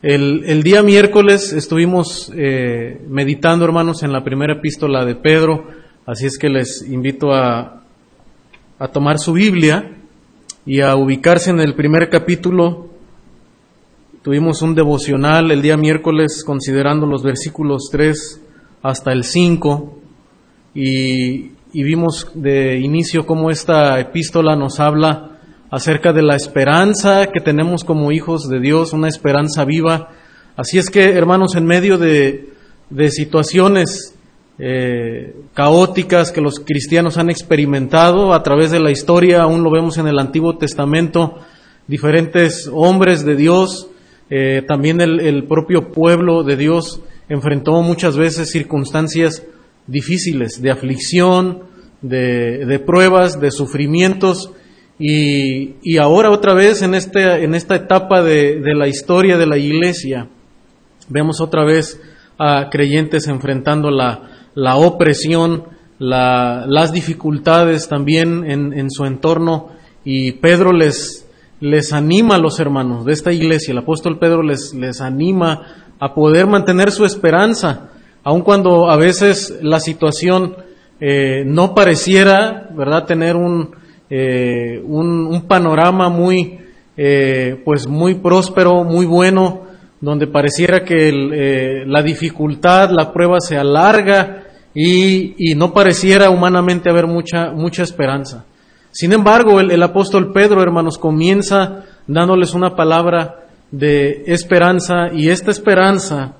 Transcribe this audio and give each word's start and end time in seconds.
El, 0.00 0.62
día 0.62 0.84
miércoles 0.84 1.52
estuvimos 1.52 2.30
eh, 2.32 3.04
meditando, 3.08 3.64
hermanos, 3.64 4.04
en 4.04 4.12
la 4.12 4.22
primera 4.22 4.54
epístola 4.54 5.04
de 5.04 5.16
Pedro, 5.16 5.66
así 6.06 6.26
es 6.26 6.38
que 6.38 6.48
les 6.48 6.88
invito 6.88 7.32
a, 7.32 7.82
a 8.78 8.88
tomar 8.92 9.18
su 9.18 9.32
Biblia 9.32 9.96
y 10.64 10.82
a 10.82 10.94
ubicarse 10.94 11.50
en 11.50 11.58
el 11.58 11.74
primer 11.74 12.10
capítulo. 12.10 12.90
Tuvimos 14.22 14.62
un 14.62 14.76
devocional 14.76 15.50
el 15.50 15.62
día 15.62 15.76
miércoles 15.76 16.44
considerando 16.46 17.04
los 17.04 17.24
versículos 17.24 17.88
3 17.90 18.40
hasta 18.82 19.10
el 19.10 19.24
5 19.24 19.98
y, 20.76 21.50
y 21.72 21.82
vimos 21.82 22.30
de 22.34 22.78
inicio 22.78 23.26
cómo 23.26 23.50
esta 23.50 23.98
epístola 23.98 24.54
nos 24.54 24.78
habla 24.78 25.37
acerca 25.70 26.12
de 26.12 26.22
la 26.22 26.36
esperanza 26.36 27.26
que 27.32 27.40
tenemos 27.40 27.84
como 27.84 28.12
hijos 28.12 28.48
de 28.48 28.60
Dios, 28.60 28.92
una 28.92 29.08
esperanza 29.08 29.64
viva. 29.64 30.10
Así 30.56 30.78
es 30.78 30.90
que, 30.90 31.12
hermanos, 31.12 31.56
en 31.56 31.66
medio 31.66 31.98
de, 31.98 32.50
de 32.90 33.10
situaciones 33.10 34.14
eh, 34.58 35.36
caóticas 35.54 36.32
que 36.32 36.40
los 36.40 36.58
cristianos 36.58 37.18
han 37.18 37.30
experimentado 37.30 38.32
a 38.32 38.42
través 38.42 38.70
de 38.70 38.80
la 38.80 38.90
historia, 38.90 39.42
aún 39.42 39.62
lo 39.62 39.70
vemos 39.70 39.98
en 39.98 40.08
el 40.08 40.18
Antiguo 40.18 40.56
Testamento, 40.56 41.38
diferentes 41.86 42.68
hombres 42.72 43.24
de 43.24 43.36
Dios, 43.36 43.88
eh, 44.30 44.62
también 44.66 45.00
el, 45.00 45.20
el 45.20 45.44
propio 45.44 45.90
pueblo 45.90 46.42
de 46.42 46.56
Dios 46.56 47.00
enfrentó 47.28 47.80
muchas 47.82 48.16
veces 48.16 48.50
circunstancias 48.50 49.42
difíciles, 49.86 50.60
de 50.60 50.70
aflicción, 50.70 51.62
de, 52.02 52.66
de 52.66 52.78
pruebas, 52.78 53.40
de 53.40 53.50
sufrimientos, 53.50 54.52
y, 54.98 55.76
y, 55.82 55.98
ahora 55.98 56.30
otra 56.30 56.54
vez 56.54 56.82
en, 56.82 56.94
este, 56.94 57.44
en 57.44 57.54
esta 57.54 57.76
etapa 57.76 58.20
de, 58.22 58.60
de, 58.60 58.74
la 58.74 58.88
historia 58.88 59.38
de 59.38 59.46
la 59.46 59.56
iglesia, 59.56 60.28
vemos 61.08 61.40
otra 61.40 61.64
vez 61.64 62.00
a 62.36 62.68
creyentes 62.68 63.28
enfrentando 63.28 63.90
la, 63.90 64.48
la 64.54 64.76
opresión, 64.76 65.64
la, 66.00 66.64
las 66.66 66.92
dificultades 66.92 67.88
también 67.88 68.44
en, 68.50 68.72
en, 68.72 68.90
su 68.90 69.04
entorno 69.04 69.70
y 70.04 70.32
Pedro 70.32 70.72
les, 70.72 71.28
les 71.60 71.92
anima 71.92 72.36
a 72.36 72.38
los 72.38 72.58
hermanos 72.58 73.04
de 73.04 73.12
esta 73.12 73.32
iglesia, 73.32 73.72
el 73.72 73.78
apóstol 73.78 74.18
Pedro 74.18 74.42
les, 74.42 74.74
les 74.74 75.00
anima 75.00 75.94
a 76.00 76.14
poder 76.14 76.46
mantener 76.46 76.90
su 76.90 77.04
esperanza, 77.04 77.90
aun 78.24 78.42
cuando 78.42 78.90
a 78.90 78.96
veces 78.96 79.58
la 79.62 79.78
situación 79.78 80.56
eh, 81.00 81.44
no 81.46 81.74
pareciera, 81.74 82.68
¿verdad?, 82.76 83.06
tener 83.06 83.36
un, 83.36 83.76
eh, 84.10 84.82
un, 84.84 85.44
panorama 85.46 86.08
muy, 86.08 86.58
eh, 86.96 87.60
pues 87.64 87.86
muy 87.86 88.14
próspero, 88.14 88.84
muy 88.84 89.06
bueno, 89.06 89.62
donde 90.00 90.26
pareciera 90.26 90.84
que 90.84 91.08
eh, 91.08 91.84
la 91.86 92.02
dificultad, 92.02 92.90
la 92.90 93.12
prueba 93.12 93.40
se 93.40 93.56
alarga 93.56 94.44
y, 94.74 95.34
y, 95.38 95.54
no 95.54 95.72
pareciera 95.72 96.30
humanamente 96.30 96.88
haber 96.90 97.06
mucha, 97.06 97.50
mucha 97.50 97.82
esperanza. 97.82 98.44
Sin 98.90 99.12
embargo, 99.12 99.60
el 99.60 99.82
apóstol 99.82 100.32
Pedro, 100.32 100.62
hermanos, 100.62 100.98
comienza 100.98 101.84
dándoles 102.06 102.54
una 102.54 102.74
palabra 102.74 103.46
de 103.70 104.24
esperanza 104.26 105.10
y 105.12 105.28
esta 105.28 105.50
esperanza 105.50 106.36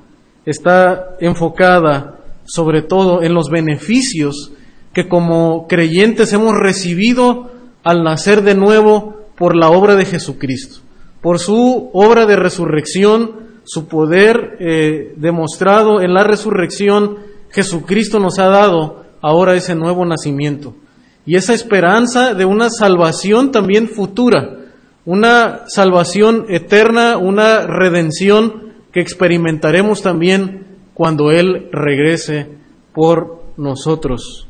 está 0.47 1.17
enfocada 1.21 2.19
sobre 2.45 2.81
todo 2.81 3.23
en 3.23 3.35
los 3.35 3.51
beneficios 3.51 4.53
que 4.95 5.07
como 5.07 5.67
creyentes 5.69 6.33
hemos 6.33 6.55
recibido 6.55 7.51
al 7.89 8.05
nacer 8.05 8.43
de 8.43 8.55
nuevo 8.55 9.17
por 9.35 9.57
la 9.57 9.71
obra 9.71 9.97
de 9.97 10.05
Jesucristo, 10.05 10.81
por 11.23 11.39
su 11.39 11.89
obra 11.95 12.27
de 12.27 12.37
resurrección, 12.37 13.49
su 13.65 13.89
poder 13.89 14.59
eh, 14.61 15.15
demostrado 15.17 16.03
en 16.03 16.13
la 16.13 16.23
resurrección, 16.23 17.17
Jesucristo 17.51 18.19
nos 18.19 18.39
ha 18.39 18.49
dado 18.49 19.07
ahora 19.23 19.55
ese 19.55 19.75
nuevo 19.75 20.05
nacimiento 20.05 20.75
y 21.25 21.37
esa 21.37 21.55
esperanza 21.55 22.35
de 22.35 22.45
una 22.45 22.69
salvación 22.69 23.53
también 23.53 23.89
futura, 23.89 24.59
una 25.07 25.63
salvación 25.69 26.45
eterna, 26.51 27.17
una 27.17 27.67
redención 27.67 28.75
que 28.93 29.01
experimentaremos 29.01 30.03
también 30.03 30.67
cuando 30.93 31.31
Él 31.31 31.71
regrese 31.73 32.49
por 32.93 33.45
nosotros. 33.57 34.47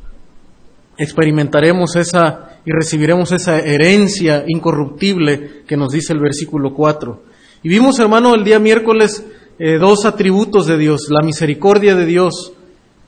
Experimentaremos 0.96 1.94
esa 1.94 2.47
y 2.68 2.70
recibiremos 2.70 3.32
esa 3.32 3.60
herencia 3.60 4.44
incorruptible 4.46 5.62
que 5.66 5.78
nos 5.78 5.90
dice 5.90 6.12
el 6.12 6.20
versículo 6.20 6.74
4. 6.74 7.22
Y 7.62 7.70
vimos, 7.70 7.98
hermano, 7.98 8.34
el 8.34 8.44
día 8.44 8.58
miércoles 8.58 9.24
eh, 9.58 9.78
dos 9.78 10.04
atributos 10.04 10.66
de 10.66 10.76
Dios, 10.76 11.06
la 11.08 11.24
misericordia 11.24 11.96
de 11.96 12.04
Dios 12.04 12.52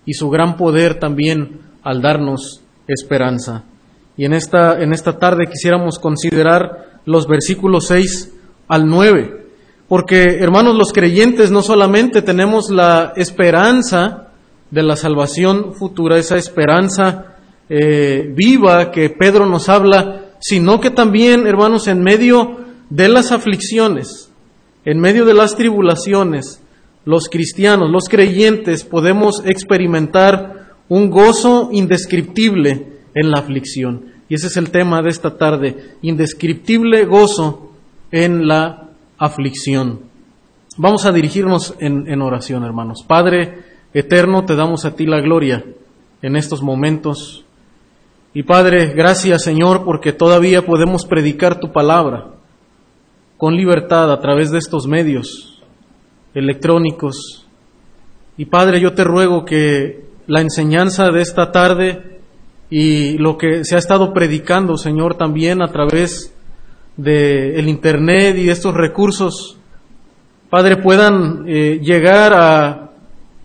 y 0.06 0.15
su 0.15 0.31
gran 0.31 0.56
poder 0.56 0.98
también 0.98 1.60
al 1.82 2.00
darnos 2.00 2.62
esperanza. 2.88 3.65
Y 4.16 4.25
en 4.25 4.32
esta, 4.32 4.81
en 4.81 4.94
esta 4.94 5.19
tarde 5.19 5.44
quisiéramos 5.44 5.98
considerar 5.98 7.00
los 7.04 7.27
versículos 7.27 7.88
6 7.88 8.32
al 8.66 8.87
9, 8.87 9.47
porque, 9.88 10.38
hermanos, 10.41 10.75
los 10.75 10.94
creyentes 10.94 11.50
no 11.50 11.60
solamente 11.60 12.22
tenemos 12.22 12.71
la 12.71 13.12
esperanza 13.15 14.28
de 14.71 14.82
la 14.82 14.97
salvación 14.97 15.75
futura, 15.75 16.16
esa 16.16 16.38
esperanza 16.38 17.29
eh, 17.72 18.28
viva 18.34 18.91
que 18.91 19.10
Pedro 19.10 19.47
nos 19.47 19.69
habla, 19.69 20.32
sino 20.41 20.81
que 20.81 20.91
también, 20.91 21.47
hermanos, 21.47 21.86
en 21.86 22.03
medio 22.03 22.58
de 22.91 23.08
las 23.08 23.31
aflicciones, 23.31 24.32
en 24.84 24.98
medio 24.98 25.25
de 25.25 25.34
las 25.34 25.56
tribulaciones, 25.56 26.60
los 27.04 27.28
cristianos, 27.28 27.88
los 27.88 28.09
creyentes, 28.09 28.82
podemos 28.82 29.42
experimentar 29.47 30.75
un 30.88 31.10
gozo 31.10 31.69
indescriptible 31.70 32.88
en 33.14 33.30
la 33.30 33.38
aflicción. 33.38 34.06
Y 34.28 34.34
ese 34.34 34.48
es 34.48 34.56
el 34.56 34.70
tema 34.70 35.00
de 35.00 35.10
esta 35.10 35.38
tarde, 35.38 35.94
indescriptible 36.03 37.04
gozo 37.04 37.72
en 38.10 38.48
la 38.48 38.88
aflicción. 39.16 40.00
Vamos 40.76 41.06
a 41.06 41.12
dirigirnos 41.12 41.76
en, 41.78 42.10
en 42.10 42.20
oración, 42.20 42.64
hermanos. 42.64 43.04
Padre 43.06 43.59
eterno, 43.94 44.44
te 44.44 44.56
damos 44.56 44.84
a 44.84 44.97
ti 44.97 45.06
la 45.06 45.20
gloria 45.20 45.64
en 46.20 46.34
estos 46.34 46.62
momentos. 46.62 47.44
Y 48.32 48.44
Padre, 48.44 48.92
gracias 48.94 49.42
Señor 49.42 49.84
porque 49.84 50.12
todavía 50.12 50.64
podemos 50.64 51.04
predicar 51.04 51.58
tu 51.58 51.72
palabra 51.72 52.28
con 53.36 53.56
libertad 53.56 54.12
a 54.12 54.20
través 54.20 54.50
de 54.50 54.58
estos 54.58 54.86
medios 54.86 55.60
electrónicos. 56.34 57.46
Y 58.36 58.44
Padre, 58.44 58.80
yo 58.80 58.94
te 58.94 59.02
ruego 59.02 59.44
que 59.44 60.04
la 60.26 60.41
enseñanza 60.41 61.10
de 61.10 61.22
esta 61.22 61.50
tarde 61.50 62.20
y 62.70 63.18
lo 63.18 63.36
que 63.36 63.64
se 63.64 63.74
ha 63.74 63.78
estado 63.78 64.12
predicando, 64.12 64.76
Señor, 64.76 65.16
también 65.16 65.60
a 65.60 65.72
través 65.72 66.32
del 66.97 67.56
el 67.56 67.68
Internet 67.68 68.36
y 68.36 68.48
estos 68.48 68.74
recursos, 68.74 69.58
Padre, 70.50 70.76
puedan 70.76 71.44
eh, 71.48 71.80
llegar 71.82 72.32
a, 72.34 72.91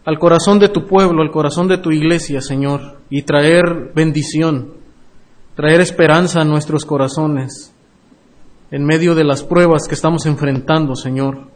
al 0.05 0.19
corazón 0.19 0.59
de 0.59 0.69
tu 0.69 0.85
pueblo, 0.85 1.23
al 1.23 1.31
corazón 1.31 1.67
de 1.67 1.79
tu 1.79 1.91
iglesia, 1.91 2.41
Señor, 2.41 2.94
y 3.09 3.21
traer 3.23 3.91
bendición 3.93 4.85
traer 5.55 5.79
esperanza 5.79 6.41
a 6.41 6.45
nuestros 6.45 6.85
corazones 6.85 7.73
en 8.71 8.85
medio 8.85 9.15
de 9.15 9.23
las 9.23 9.41
pruebas 9.43 9.87
que 9.87 9.95
estamos 9.95 10.25
enfrentando, 10.25 10.95
Señor. 10.95 11.47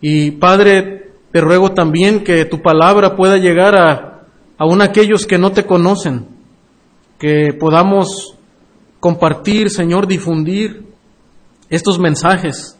Y 0.00 0.32
Padre, 0.32 1.12
te 1.32 1.40
ruego 1.40 1.72
también 1.72 2.22
que 2.22 2.44
tu 2.44 2.60
palabra 2.60 3.16
pueda 3.16 3.38
llegar 3.38 3.76
a 3.76 4.26
aún 4.58 4.82
aquellos 4.82 5.26
que 5.26 5.38
no 5.38 5.52
te 5.52 5.64
conocen, 5.64 6.26
que 7.18 7.54
podamos 7.58 8.34
compartir, 9.00 9.70
Señor, 9.70 10.06
difundir 10.06 10.84
estos 11.70 11.98
mensajes 11.98 12.78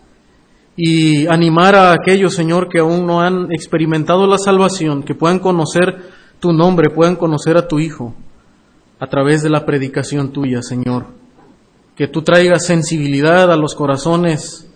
y 0.76 1.26
animar 1.26 1.74
a 1.74 1.92
aquellos, 1.92 2.34
Señor, 2.34 2.68
que 2.68 2.80
aún 2.80 3.06
no 3.06 3.20
han 3.20 3.50
experimentado 3.52 4.26
la 4.26 4.38
salvación, 4.38 5.02
que 5.02 5.14
puedan 5.14 5.38
conocer 5.38 6.17
tu 6.40 6.52
nombre, 6.52 6.90
puedan 6.90 7.16
conocer 7.16 7.56
a 7.56 7.66
tu 7.66 7.78
Hijo 7.78 8.14
a 9.00 9.06
través 9.06 9.42
de 9.42 9.50
la 9.50 9.64
predicación 9.64 10.32
tuya, 10.32 10.62
Señor. 10.62 11.06
Que 11.96 12.08
tú 12.08 12.22
traigas 12.22 12.66
sensibilidad 12.66 13.52
a 13.52 13.56
los 13.56 13.74
corazones 13.74 14.68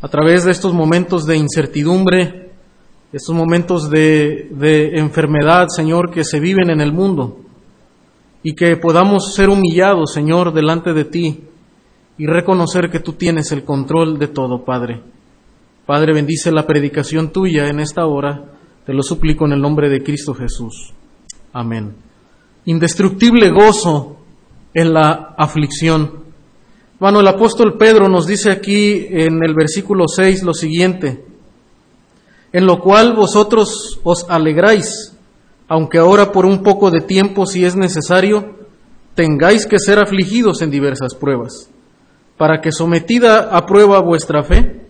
a 0.00 0.08
través 0.08 0.44
de 0.44 0.50
estos 0.50 0.72
momentos 0.72 1.26
de 1.26 1.36
incertidumbre, 1.36 2.50
estos 3.12 3.34
momentos 3.34 3.88
de, 3.88 4.48
de 4.50 4.98
enfermedad, 4.98 5.68
Señor, 5.68 6.10
que 6.10 6.24
se 6.24 6.40
viven 6.40 6.70
en 6.70 6.80
el 6.80 6.92
mundo. 6.92 7.38
Y 8.42 8.54
que 8.54 8.76
podamos 8.76 9.34
ser 9.34 9.48
humillados, 9.48 10.12
Señor, 10.12 10.52
delante 10.52 10.92
de 10.92 11.04
ti 11.04 11.44
y 12.18 12.26
reconocer 12.26 12.90
que 12.90 13.00
tú 13.00 13.12
tienes 13.12 13.52
el 13.52 13.64
control 13.64 14.18
de 14.18 14.28
todo, 14.28 14.64
Padre. 14.64 15.02
Padre, 15.86 16.12
bendice 16.12 16.50
la 16.50 16.66
predicación 16.66 17.30
tuya 17.30 17.68
en 17.68 17.80
esta 17.80 18.06
hora. 18.06 18.44
Te 18.84 18.92
lo 18.92 19.02
suplico 19.02 19.46
en 19.46 19.52
el 19.52 19.60
nombre 19.60 19.88
de 19.88 20.02
Cristo 20.02 20.34
Jesús. 20.34 20.92
Amén 21.56 22.06
indestructible 22.66 23.50
gozo 23.50 24.16
en 24.74 24.92
la 24.92 25.34
aflicción. 25.38 26.26
Bueno, 27.00 27.20
el 27.20 27.28
apóstol 27.28 27.76
Pedro 27.78 28.08
nos 28.08 28.26
dice 28.26 28.50
aquí 28.50 29.06
en 29.08 29.42
el 29.42 29.54
versículo 29.54 30.06
6 30.08 30.42
lo 30.42 30.52
siguiente, 30.52 31.24
en 32.52 32.66
lo 32.66 32.80
cual 32.80 33.14
vosotros 33.14 34.00
os 34.02 34.26
alegráis, 34.28 35.16
aunque 35.68 35.98
ahora 35.98 36.32
por 36.32 36.44
un 36.44 36.62
poco 36.62 36.90
de 36.90 37.00
tiempo, 37.00 37.46
si 37.46 37.64
es 37.64 37.76
necesario, 37.76 38.56
tengáis 39.14 39.66
que 39.66 39.78
ser 39.78 39.98
afligidos 39.98 40.62
en 40.62 40.70
diversas 40.70 41.14
pruebas, 41.14 41.70
para 42.36 42.60
que 42.60 42.72
sometida 42.72 43.56
a 43.56 43.64
prueba 43.66 44.00
vuestra 44.00 44.42
fe, 44.42 44.86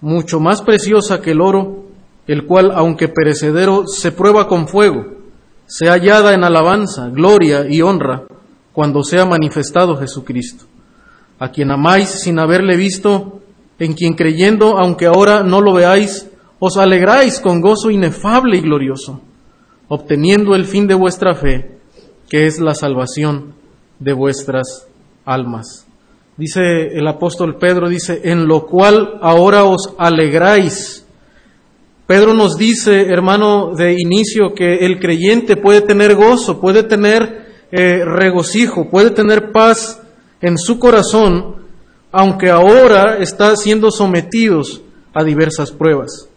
mucho 0.00 0.40
más 0.40 0.62
preciosa 0.62 1.20
que 1.20 1.32
el 1.32 1.40
oro, 1.40 1.84
el 2.26 2.46
cual, 2.46 2.72
aunque 2.74 3.08
perecedero, 3.08 3.84
se 3.86 4.12
prueba 4.12 4.48
con 4.48 4.68
fuego, 4.68 5.17
sea 5.68 5.92
hallada 5.92 6.34
en 6.34 6.42
alabanza, 6.44 7.08
gloria 7.10 7.66
y 7.68 7.82
honra, 7.82 8.24
cuando 8.72 9.02
sea 9.04 9.26
manifestado 9.26 9.96
Jesucristo, 9.96 10.64
a 11.38 11.50
quien 11.50 11.70
amáis 11.70 12.08
sin 12.08 12.38
haberle 12.38 12.76
visto, 12.76 13.40
en 13.78 13.92
quien 13.92 14.14
creyendo, 14.14 14.78
aunque 14.78 15.06
ahora 15.06 15.42
no 15.42 15.60
lo 15.60 15.74
veáis, 15.74 16.28
os 16.58 16.76
alegráis 16.76 17.38
con 17.38 17.60
gozo 17.60 17.90
inefable 17.90 18.56
y 18.56 18.60
glorioso, 18.62 19.20
obteniendo 19.88 20.54
el 20.54 20.64
fin 20.64 20.86
de 20.86 20.94
vuestra 20.94 21.34
fe, 21.34 21.78
que 22.28 22.46
es 22.46 22.58
la 22.60 22.74
salvación 22.74 23.54
de 23.98 24.12
vuestras 24.14 24.88
almas. 25.24 25.86
Dice 26.36 26.96
el 26.96 27.06
apóstol 27.06 27.56
Pedro, 27.56 27.88
dice, 27.88 28.20
en 28.24 28.46
lo 28.46 28.66
cual 28.66 29.18
ahora 29.20 29.64
os 29.64 29.94
alegráis. 29.98 31.04
Pedro 32.08 32.32
nos 32.32 32.56
dice, 32.56 33.02
hermano, 33.02 33.74
de 33.76 33.92
inicio, 33.92 34.54
que 34.54 34.86
el 34.86 34.98
creyente 34.98 35.58
puede 35.58 35.82
tener 35.82 36.14
gozo, 36.14 36.58
puede 36.58 36.82
tener 36.82 37.66
eh, 37.70 38.02
regocijo, 38.02 38.88
puede 38.88 39.10
tener 39.10 39.52
paz 39.52 40.00
en 40.40 40.56
su 40.56 40.78
corazón, 40.78 41.56
aunque 42.10 42.48
ahora 42.48 43.18
está 43.18 43.54
siendo 43.56 43.90
sometidos 43.90 44.80
a 45.12 45.22
diversas 45.22 45.70
pruebas. 45.70 46.30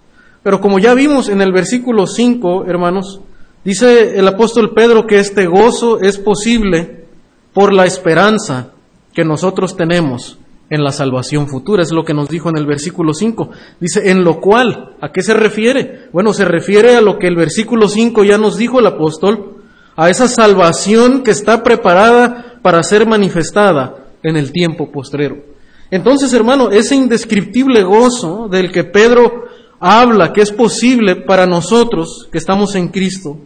Pero 0.44 0.59
como 0.59 0.77
ya 0.77 0.94
vimos 0.94 1.29
en 1.29 1.41
el 1.41 1.53
versículo 1.53 2.06
5, 2.06 2.65
hermanos, 2.65 3.21
dice 3.63 4.19
el 4.19 4.27
apóstol 4.27 4.73
Pedro 4.75 5.07
que 5.07 5.19
este 5.19 5.45
gozo 5.45 6.01
es 6.01 6.18
posible 6.18 7.06
por 7.53 7.71
la 7.71 7.85
esperanza 7.85 8.73
que 9.13 9.23
nosotros 9.23 9.77
tenemos 9.77 10.38
en 10.71 10.83
la 10.83 10.91
salvación 10.94 11.47
futura. 11.47 11.83
Es 11.83 11.91
lo 11.91 12.03
que 12.03 12.13
nos 12.13 12.29
dijo 12.29 12.50
en 12.50 12.57
el 12.57 12.65
versículo 12.65 13.13
5. 13.13 13.50
Dice, 13.79 14.09
en 14.09 14.23
lo 14.23 14.39
cual, 14.39 14.95
¿a 15.01 15.12
qué 15.12 15.21
se 15.21 15.33
refiere? 15.33 16.07
Bueno, 16.13 16.33
se 16.33 16.45
refiere 16.45 16.95
a 16.95 17.01
lo 17.01 17.19
que 17.19 17.27
el 17.27 17.35
versículo 17.35 17.89
5 17.89 18.23
ya 18.23 18.38
nos 18.38 18.57
dijo 18.57 18.79
el 18.79 18.88
apóstol, 18.88 19.57
a 19.97 20.09
esa 20.09 20.29
salvación 20.29 21.23
que 21.23 21.31
está 21.31 21.62
preparada 21.62 22.59
para 22.62 22.81
ser 22.83 23.06
manifestada 23.06 24.07
en 24.23 24.38
el 24.38 24.53
tiempo 24.53 24.89
postrero. 24.91 25.44
Entonces, 25.91 26.33
hermano, 26.33 26.71
ese 26.71 26.95
indescriptible 26.95 27.83
gozo 27.83 28.47
del 28.50 28.71
que 28.71 28.85
Pedro 28.85 29.44
habla, 29.77 30.31
que 30.31 30.41
es 30.41 30.53
posible 30.53 31.18
para 31.18 31.45
nosotros 31.45 32.29
que 32.31 32.38
estamos 32.38 32.75
en 32.75 32.88
Cristo, 32.88 33.39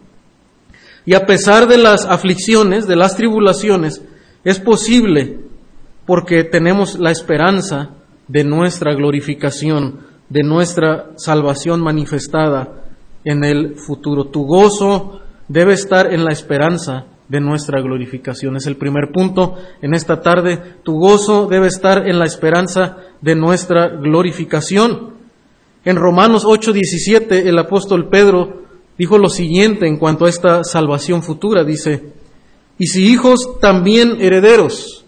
y 1.07 1.15
a 1.15 1.25
pesar 1.25 1.67
de 1.67 1.79
las 1.79 2.05
aflicciones, 2.05 2.85
de 2.85 2.95
las 2.95 3.15
tribulaciones, 3.15 4.03
es 4.43 4.59
posible 4.59 5.44
porque 6.05 6.43
tenemos 6.43 6.99
la 6.99 7.11
esperanza 7.11 7.89
de 8.27 8.43
nuestra 8.43 8.93
glorificación, 8.93 9.99
de 10.29 10.43
nuestra 10.43 11.11
salvación 11.17 11.81
manifestada 11.81 12.85
en 13.23 13.43
el 13.43 13.75
futuro. 13.75 14.25
Tu 14.25 14.43
gozo 14.43 15.21
debe 15.47 15.73
estar 15.73 16.13
en 16.13 16.23
la 16.23 16.31
esperanza 16.31 17.05
de 17.27 17.41
nuestra 17.41 17.81
glorificación. 17.81 18.55
Es 18.55 18.67
el 18.67 18.77
primer 18.77 19.11
punto 19.11 19.55
en 19.81 19.93
esta 19.93 20.21
tarde. 20.21 20.77
Tu 20.83 20.93
gozo 20.93 21.47
debe 21.47 21.67
estar 21.67 22.07
en 22.07 22.19
la 22.19 22.25
esperanza 22.25 22.97
de 23.21 23.35
nuestra 23.35 23.87
glorificación. 23.87 25.15
En 25.83 25.95
Romanos 25.97 26.45
8:17 26.45 27.47
el 27.47 27.57
apóstol 27.57 28.09
Pedro 28.09 28.63
dijo 28.97 29.17
lo 29.17 29.29
siguiente 29.29 29.87
en 29.87 29.97
cuanto 29.97 30.25
a 30.25 30.29
esta 30.29 30.63
salvación 30.63 31.23
futura. 31.23 31.63
Dice, 31.63 32.13
y 32.77 32.87
si 32.87 33.07
hijos 33.07 33.59
también 33.59 34.17
herederos, 34.19 35.04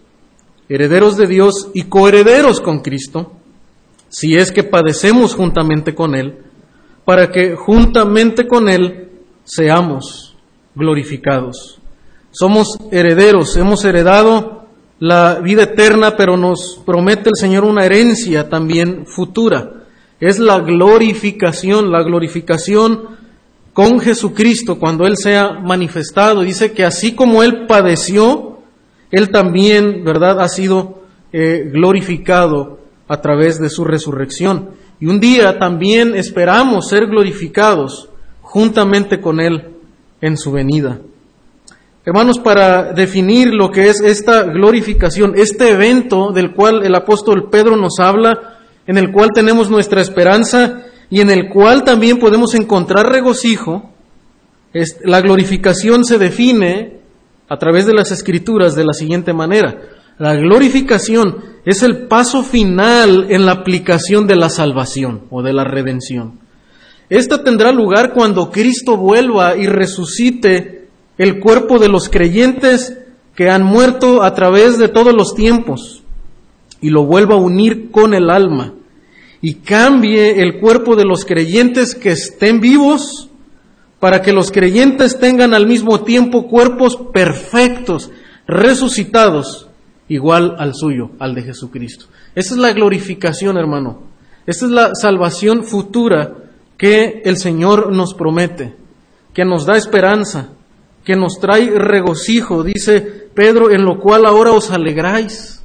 herederos 0.68 1.16
de 1.16 1.26
Dios 1.26 1.70
y 1.74 1.84
coherederos 1.84 2.60
con 2.60 2.80
Cristo, 2.80 3.32
si 4.08 4.36
es 4.36 4.52
que 4.52 4.64
padecemos 4.64 5.34
juntamente 5.34 5.94
con 5.94 6.14
Él, 6.14 6.38
para 7.04 7.30
que 7.30 7.56
juntamente 7.56 8.46
con 8.46 8.68
Él 8.68 9.10
seamos 9.44 10.36
glorificados. 10.74 11.80
Somos 12.30 12.76
herederos, 12.90 13.56
hemos 13.56 13.84
heredado 13.84 14.66
la 14.98 15.40
vida 15.40 15.64
eterna, 15.64 16.16
pero 16.16 16.36
nos 16.36 16.80
promete 16.84 17.30
el 17.30 17.36
Señor 17.36 17.64
una 17.64 17.84
herencia 17.84 18.48
también 18.48 19.06
futura. 19.06 19.84
Es 20.20 20.38
la 20.38 20.58
glorificación, 20.58 21.90
la 21.90 22.02
glorificación 22.02 23.16
con 23.72 24.00
Jesucristo 24.00 24.78
cuando 24.78 25.06
Él 25.06 25.16
sea 25.16 25.52
manifestado. 25.52 26.42
Dice 26.42 26.72
que 26.72 26.84
así 26.84 27.14
como 27.14 27.42
Él 27.42 27.66
padeció, 27.66 28.47
Él 29.10 29.30
también, 29.30 30.04
¿verdad?, 30.04 30.40
ha 30.40 30.48
sido 30.48 31.02
eh, 31.32 31.70
glorificado 31.72 32.78
a 33.08 33.20
través 33.20 33.60
de 33.60 33.70
su 33.70 33.84
resurrección. 33.84 34.70
Y 35.00 35.06
un 35.06 35.20
día 35.20 35.58
también 35.58 36.14
esperamos 36.14 36.88
ser 36.88 37.06
glorificados 37.06 38.08
juntamente 38.40 39.20
con 39.20 39.40
Él 39.40 39.76
en 40.20 40.36
su 40.36 40.52
venida. 40.52 41.00
Hermanos, 42.04 42.38
para 42.38 42.94
definir 42.94 43.52
lo 43.52 43.70
que 43.70 43.88
es 43.88 44.00
esta 44.00 44.42
glorificación, 44.44 45.34
este 45.36 45.72
evento 45.72 46.32
del 46.32 46.54
cual 46.54 46.84
el 46.84 46.94
apóstol 46.94 47.50
Pedro 47.50 47.76
nos 47.76 47.98
habla, 48.00 48.58
en 48.86 48.96
el 48.96 49.12
cual 49.12 49.28
tenemos 49.34 49.68
nuestra 49.68 50.00
esperanza 50.00 50.86
y 51.10 51.20
en 51.20 51.30
el 51.30 51.50
cual 51.50 51.84
también 51.84 52.18
podemos 52.18 52.54
encontrar 52.54 53.12
regocijo, 53.12 53.90
la 55.04 55.20
glorificación 55.20 56.04
se 56.04 56.18
define 56.18 56.97
a 57.48 57.56
través 57.56 57.86
de 57.86 57.94
las 57.94 58.10
escrituras 58.10 58.74
de 58.74 58.84
la 58.84 58.92
siguiente 58.92 59.32
manera. 59.32 59.78
La 60.18 60.34
glorificación 60.34 61.36
es 61.64 61.82
el 61.82 62.08
paso 62.08 62.42
final 62.42 63.26
en 63.30 63.46
la 63.46 63.52
aplicación 63.52 64.26
de 64.26 64.36
la 64.36 64.50
salvación 64.50 65.24
o 65.30 65.42
de 65.42 65.52
la 65.52 65.64
redención. 65.64 66.40
Esta 67.08 67.42
tendrá 67.42 67.72
lugar 67.72 68.12
cuando 68.12 68.50
Cristo 68.50 68.96
vuelva 68.96 69.56
y 69.56 69.66
resucite 69.66 70.88
el 71.16 71.40
cuerpo 71.40 71.78
de 71.78 71.88
los 71.88 72.08
creyentes 72.08 72.98
que 73.34 73.48
han 73.48 73.62
muerto 73.62 74.22
a 74.22 74.34
través 74.34 74.78
de 74.78 74.88
todos 74.88 75.14
los 75.14 75.34
tiempos 75.34 76.02
y 76.80 76.90
lo 76.90 77.04
vuelva 77.06 77.36
a 77.36 77.38
unir 77.38 77.90
con 77.90 78.12
el 78.12 78.30
alma 78.30 78.74
y 79.40 79.54
cambie 79.54 80.42
el 80.42 80.58
cuerpo 80.58 80.96
de 80.96 81.04
los 81.04 81.24
creyentes 81.24 81.94
que 81.94 82.10
estén 82.10 82.60
vivos 82.60 83.27
para 84.00 84.22
que 84.22 84.32
los 84.32 84.52
creyentes 84.52 85.18
tengan 85.18 85.54
al 85.54 85.66
mismo 85.66 86.02
tiempo 86.02 86.46
cuerpos 86.46 86.96
perfectos, 87.12 88.10
resucitados, 88.46 89.68
igual 90.08 90.56
al 90.58 90.74
suyo, 90.74 91.10
al 91.18 91.34
de 91.34 91.42
Jesucristo. 91.42 92.06
Esa 92.34 92.54
es 92.54 92.60
la 92.60 92.72
glorificación, 92.72 93.56
hermano. 93.56 94.02
Esta 94.46 94.66
es 94.66 94.70
la 94.70 94.94
salvación 94.94 95.64
futura 95.64 96.36
que 96.78 97.22
el 97.24 97.36
Señor 97.36 97.92
nos 97.92 98.14
promete, 98.14 98.74
que 99.34 99.44
nos 99.44 99.66
da 99.66 99.76
esperanza, 99.76 100.50
que 101.04 101.16
nos 101.16 101.40
trae 101.40 101.70
regocijo, 101.70 102.62
dice 102.62 103.00
Pedro, 103.34 103.70
en 103.70 103.84
lo 103.84 103.98
cual 103.98 104.26
ahora 104.26 104.52
os 104.52 104.70
alegráis. 104.70 105.62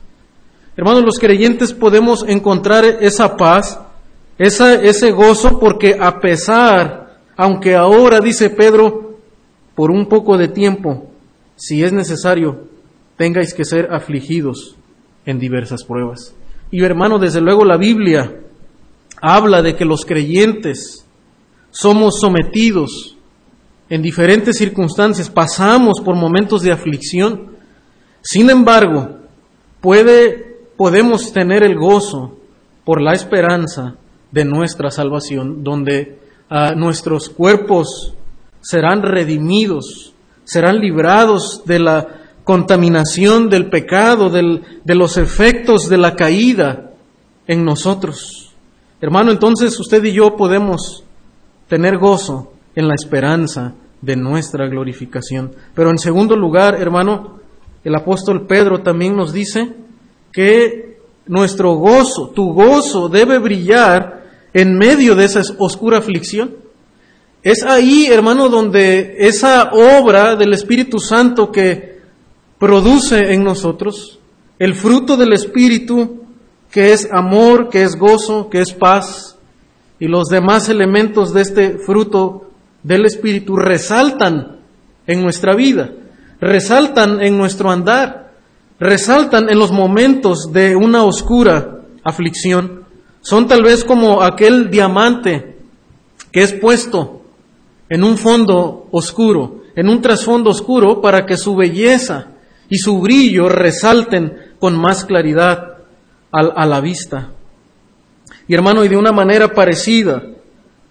Hermanos, 0.75 1.03
los 1.03 1.19
creyentes 1.19 1.71
podemos 1.73 2.25
encontrar 2.27 2.83
esa 2.83 3.37
paz, 3.37 3.79
esa, 4.37 4.73
ese 4.73 5.11
gozo, 5.11 5.59
porque 5.59 5.95
a 5.99 6.19
pesar, 6.19 7.02
aunque 7.35 7.75
ahora, 7.75 8.19
dice 8.19 8.49
Pedro, 8.49 9.17
por 9.75 9.91
un 9.91 10.07
poco 10.07 10.37
de 10.37 10.47
tiempo, 10.47 11.09
si 11.55 11.83
es 11.83 11.91
necesario, 11.93 12.67
tengáis 13.17 13.53
que 13.53 13.65
ser 13.65 13.93
afligidos 13.93 14.75
en 15.25 15.39
diversas 15.39 15.83
pruebas. 15.83 16.35
Y 16.71 16.83
hermano, 16.83 17.19
desde 17.19 17.41
luego 17.41 17.65
la 17.65 17.77
Biblia 17.77 18.39
habla 19.21 19.61
de 19.61 19.75
que 19.75 19.85
los 19.85 20.05
creyentes 20.05 21.05
somos 21.71 22.19
sometidos 22.19 23.17
en 23.89 24.01
diferentes 24.01 24.57
circunstancias, 24.57 25.29
pasamos 25.29 26.01
por 26.03 26.15
momentos 26.15 26.61
de 26.61 26.71
aflicción. 26.71 27.57
Sin 28.21 28.49
embargo, 28.49 29.19
puede 29.81 30.53
podemos 30.77 31.31
tener 31.31 31.63
el 31.63 31.75
gozo 31.75 32.37
por 32.83 33.01
la 33.01 33.13
esperanza 33.13 33.95
de 34.31 34.45
nuestra 34.45 34.89
salvación, 34.89 35.63
donde 35.63 36.19
nuestros 36.75 37.29
cuerpos 37.29 38.13
serán 38.61 39.01
redimidos, 39.01 40.13
serán 40.43 40.79
librados 40.79 41.63
de 41.65 41.79
la 41.79 42.07
contaminación 42.43 43.49
del 43.49 43.69
pecado, 43.69 44.29
de 44.29 44.95
los 44.95 45.17
efectos 45.17 45.89
de 45.89 45.97
la 45.97 46.15
caída 46.15 46.91
en 47.47 47.65
nosotros. 47.65 48.53
Hermano, 49.01 49.31
entonces 49.31 49.77
usted 49.79 50.03
y 50.03 50.13
yo 50.13 50.35
podemos 50.35 51.03
tener 51.67 51.97
gozo 51.97 52.53
en 52.75 52.87
la 52.87 52.95
esperanza 52.95 53.73
de 54.01 54.15
nuestra 54.15 54.67
glorificación. 54.67 55.55
Pero 55.73 55.89
en 55.89 55.97
segundo 55.97 56.35
lugar, 56.35 56.75
hermano, 56.75 57.39
el 57.83 57.95
apóstol 57.95 58.45
Pedro 58.45 58.81
también 58.81 59.15
nos 59.15 59.33
dice 59.33 59.75
que 60.31 60.99
nuestro 61.25 61.73
gozo, 61.75 62.29
tu 62.29 62.53
gozo 62.53 63.09
debe 63.09 63.39
brillar 63.39 64.22
en 64.53 64.77
medio 64.77 65.15
de 65.15 65.25
esa 65.25 65.41
oscura 65.57 65.97
aflicción. 65.97 66.55
Es 67.41 67.63
ahí, 67.63 68.07
hermano, 68.07 68.49
donde 68.49 69.15
esa 69.19 69.71
obra 69.71 70.35
del 70.35 70.53
Espíritu 70.53 70.99
Santo 70.99 71.51
que 71.51 71.99
produce 72.57 73.33
en 73.33 73.43
nosotros, 73.43 74.19
el 74.59 74.75
fruto 74.75 75.17
del 75.17 75.33
Espíritu, 75.33 76.23
que 76.71 76.93
es 76.93 77.09
amor, 77.11 77.69
que 77.69 77.83
es 77.83 77.95
gozo, 77.97 78.49
que 78.49 78.61
es 78.61 78.71
paz, 78.71 79.37
y 79.99 80.07
los 80.07 80.27
demás 80.27 80.69
elementos 80.69 81.33
de 81.33 81.41
este 81.41 81.77
fruto 81.77 82.49
del 82.83 83.05
Espíritu 83.05 83.55
resaltan 83.55 84.59
en 85.07 85.21
nuestra 85.21 85.55
vida, 85.55 85.91
resaltan 86.39 87.21
en 87.21 87.37
nuestro 87.37 87.71
andar, 87.71 88.31
resaltan 88.79 89.49
en 89.49 89.59
los 89.59 89.71
momentos 89.71 90.51
de 90.51 90.75
una 90.75 91.03
oscura 91.03 91.81
aflicción. 92.03 92.82
Son 93.23 93.47
tal 93.47 93.63
vez 93.63 93.85
como 93.85 94.21
aquel 94.21 94.69
diamante 94.69 95.55
que 96.31 96.43
es 96.43 96.51
puesto 96.53 97.21
en 97.87 98.03
un 98.03 98.17
fondo 98.17 98.89
oscuro, 98.91 99.61
en 99.75 99.87
un 99.87 100.01
trasfondo 100.01 100.49
oscuro, 100.49 101.01
para 101.01 101.25
que 101.25 101.37
su 101.37 101.55
belleza 101.55 102.27
y 102.69 102.77
su 102.77 102.99
brillo 102.99 103.47
resalten 103.47 104.55
con 104.59 104.77
más 104.77 105.05
claridad 105.05 105.77
a, 106.31 106.65
la 106.65 106.81
vista. 106.81 107.31
Y 108.47 108.55
hermano, 108.55 108.83
y 108.83 108.89
de 108.89 108.97
una 108.97 109.11
manera 109.11 109.53
parecida, 109.53 110.23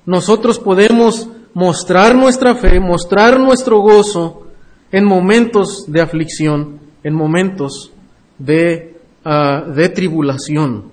nosotros 0.06 0.58
podemos 0.58 1.28
mostrar 1.52 2.14
nuestra 2.14 2.54
fe, 2.54 2.80
mostrar 2.80 3.38
nuestro 3.40 3.80
gozo 3.80 4.46
en 4.90 5.04
momentos 5.04 5.84
de 5.86 6.00
aflicción, 6.00 6.80
en 7.02 7.14
momentos 7.14 7.90
de, 8.38 8.96
ah, 9.24 9.64
de 9.66 9.88
tribulación. 9.90 10.91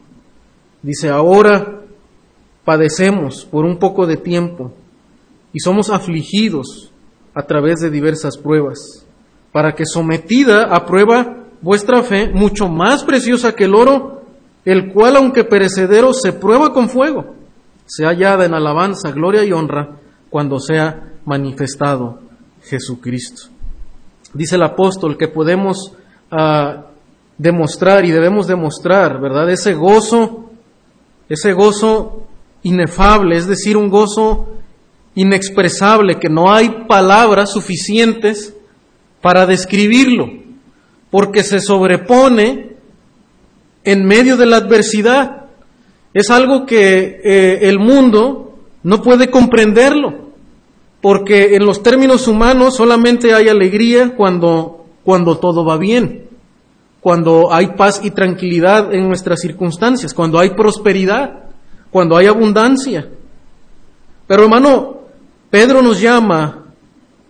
Dice, 0.81 1.09
ahora 1.09 1.81
padecemos 2.63 3.45
por 3.45 3.65
un 3.65 3.77
poco 3.77 4.05
de 4.05 4.17
tiempo 4.17 4.71
y 5.53 5.59
somos 5.59 5.89
afligidos 5.89 6.91
a 7.33 7.43
través 7.43 7.79
de 7.79 7.89
diversas 7.89 8.37
pruebas, 8.37 9.05
para 9.51 9.73
que 9.73 9.85
sometida 9.85 10.65
a 10.65 10.85
prueba 10.85 11.37
vuestra 11.61 12.03
fe, 12.03 12.29
mucho 12.33 12.69
más 12.69 13.03
preciosa 13.03 13.55
que 13.55 13.65
el 13.65 13.75
oro, 13.75 14.23
el 14.65 14.91
cual 14.93 15.17
aunque 15.17 15.43
perecedero 15.43 16.13
se 16.13 16.33
prueba 16.33 16.73
con 16.73 16.89
fuego, 16.89 17.35
se 17.85 18.05
hallada 18.05 18.45
en 18.45 18.53
alabanza, 18.53 19.11
gloria 19.11 19.43
y 19.43 19.51
honra 19.51 19.97
cuando 20.29 20.59
sea 20.59 21.13
manifestado 21.25 22.19
Jesucristo. 22.63 23.49
Dice 24.33 24.55
el 24.55 24.63
apóstol 24.63 25.17
que 25.17 25.27
podemos 25.27 25.93
ah, 26.31 26.85
demostrar 27.37 28.05
y 28.05 28.11
debemos 28.11 28.47
demostrar, 28.47 29.19
¿verdad? 29.19 29.49
Ese 29.49 29.73
gozo, 29.73 30.48
ese 31.29 31.53
gozo 31.53 32.23
inefable, 32.63 33.37
es 33.37 33.47
decir, 33.47 33.77
un 33.77 33.89
gozo 33.89 34.47
inexpresable, 35.15 36.19
que 36.19 36.29
no 36.29 36.51
hay 36.51 36.85
palabras 36.87 37.51
suficientes 37.53 38.55
para 39.21 39.45
describirlo, 39.45 40.29
porque 41.11 41.43
se 41.43 41.59
sobrepone 41.59 42.75
en 43.83 44.05
medio 44.05 44.37
de 44.37 44.45
la 44.45 44.57
adversidad. 44.57 45.45
Es 46.13 46.29
algo 46.29 46.65
que 46.65 47.21
eh, 47.23 47.59
el 47.69 47.79
mundo 47.79 48.55
no 48.83 49.01
puede 49.01 49.29
comprenderlo, 49.29 50.29
porque 51.01 51.55
en 51.55 51.65
los 51.65 51.83
términos 51.83 52.27
humanos 52.27 52.75
solamente 52.75 53.33
hay 53.33 53.47
alegría 53.47 54.15
cuando, 54.15 54.85
cuando 55.03 55.37
todo 55.37 55.65
va 55.65 55.77
bien, 55.77 56.28
cuando 57.01 57.53
hay 57.53 57.67
paz 57.77 58.01
y 58.03 58.11
tranquilidad 58.11 58.93
en 58.93 59.07
nuestras 59.07 59.39
circunstancias, 59.39 60.13
cuando 60.13 60.39
hay 60.39 60.51
prosperidad, 60.51 61.45
cuando 61.91 62.17
hay 62.17 62.27
abundancia. 62.27 63.07
Pero 64.27 64.43
hermano, 64.43 64.99
Pedro 65.49 65.81
nos 65.81 65.99
llama 65.99 66.65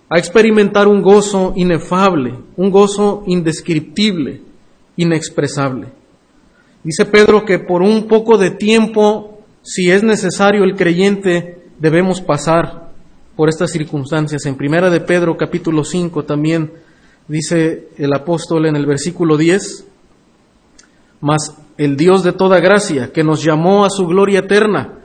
a 0.09 0.17
experimentar 0.17 0.87
un 0.87 1.01
gozo 1.01 1.53
inefable, 1.55 2.33
un 2.57 2.71
gozo 2.71 3.23
indescriptible, 3.27 4.41
inexpresable. 4.97 5.87
Dice 6.83 7.05
Pedro 7.05 7.45
que 7.45 7.59
por 7.59 7.81
un 7.81 8.07
poco 8.07 8.37
de 8.37 8.51
tiempo, 8.51 9.41
si 9.61 9.91
es 9.91 10.01
necesario, 10.01 10.63
el 10.63 10.75
creyente 10.75 11.69
debemos 11.77 12.21
pasar 12.21 12.89
por 13.35 13.49
estas 13.49 13.71
circunstancias. 13.71 14.45
En 14.45 14.55
primera 14.55 14.89
de 14.89 14.99
Pedro 14.99 15.37
capítulo 15.37 15.83
5 15.83 16.25
también 16.25 16.71
dice 17.29 17.87
el 17.97 18.13
apóstol 18.13 18.65
en 18.65 18.75
el 18.75 18.85
versículo 18.85 19.37
10, 19.37 19.85
mas 21.21 21.55
el 21.77 21.95
Dios 21.95 22.23
de 22.23 22.33
toda 22.33 22.59
gracia, 22.59 23.13
que 23.13 23.23
nos 23.23 23.43
llamó 23.43 23.85
a 23.85 23.89
su 23.89 24.05
gloria 24.05 24.39
eterna 24.39 24.99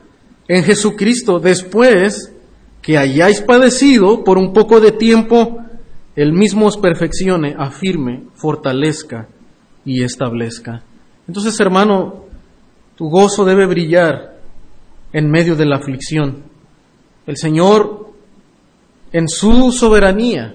en 0.48 0.64
Jesucristo, 0.64 1.38
después 1.38 2.32
que 2.82 2.98
hayáis 2.98 3.40
padecido 3.40 4.24
por 4.24 4.38
un 4.38 4.52
poco 4.52 4.80
de 4.80 4.92
tiempo, 4.92 5.58
el 6.16 6.32
mismo 6.32 6.66
os 6.66 6.76
perfeccione, 6.76 7.54
afirme, 7.58 8.24
fortalezca 8.34 9.28
y 9.84 10.02
establezca. 10.02 10.82
Entonces, 11.28 11.58
hermano, 11.60 12.24
tu 12.96 13.08
gozo 13.08 13.44
debe 13.44 13.66
brillar 13.66 14.38
en 15.12 15.30
medio 15.30 15.56
de 15.56 15.66
la 15.66 15.76
aflicción. 15.76 16.44
El 17.26 17.36
Señor, 17.36 18.10
en 19.12 19.28
su 19.28 19.72
soberanía, 19.72 20.54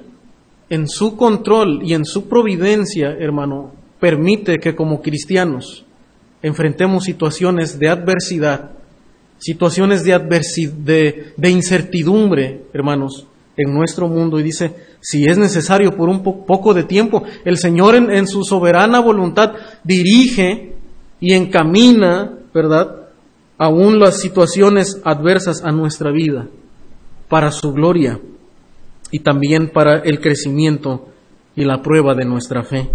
en 0.69 0.87
su 0.87 1.15
control 1.15 1.81
y 1.83 1.93
en 1.93 2.05
su 2.05 2.27
providencia, 2.27 3.09
hermano, 3.19 3.71
permite 3.99 4.59
que 4.59 4.75
como 4.75 5.01
cristianos 5.01 5.85
enfrentemos 6.41 7.03
situaciones 7.03 7.79
de 7.79 7.89
adversidad 7.89 8.71
situaciones 9.39 10.03
de, 10.03 10.19
de, 10.77 11.33
de 11.35 11.49
incertidumbre, 11.49 12.65
hermanos, 12.73 13.25
en 13.57 13.73
nuestro 13.73 14.07
mundo. 14.07 14.39
Y 14.39 14.43
dice, 14.43 14.75
si 15.01 15.25
es 15.25 15.37
necesario 15.37 15.95
por 15.95 16.09
un 16.09 16.21
poco 16.21 16.73
de 16.73 16.83
tiempo, 16.83 17.23
el 17.45 17.57
Señor 17.57 17.95
en, 17.95 18.11
en 18.11 18.27
su 18.27 18.43
soberana 18.43 18.99
voluntad 18.99 19.53
dirige 19.83 20.75
y 21.19 21.33
encamina, 21.33 22.37
¿verdad?, 22.53 22.95
aún 23.57 23.99
las 23.99 24.21
situaciones 24.21 25.01
adversas 25.03 25.61
a 25.63 25.71
nuestra 25.71 26.11
vida 26.11 26.47
para 27.27 27.51
su 27.51 27.73
gloria 27.73 28.19
y 29.11 29.19
también 29.19 29.69
para 29.69 29.99
el 29.99 30.19
crecimiento 30.19 31.07
y 31.55 31.63
la 31.63 31.81
prueba 31.81 32.13
de 32.13 32.25
nuestra 32.25 32.63
fe. 32.63 32.89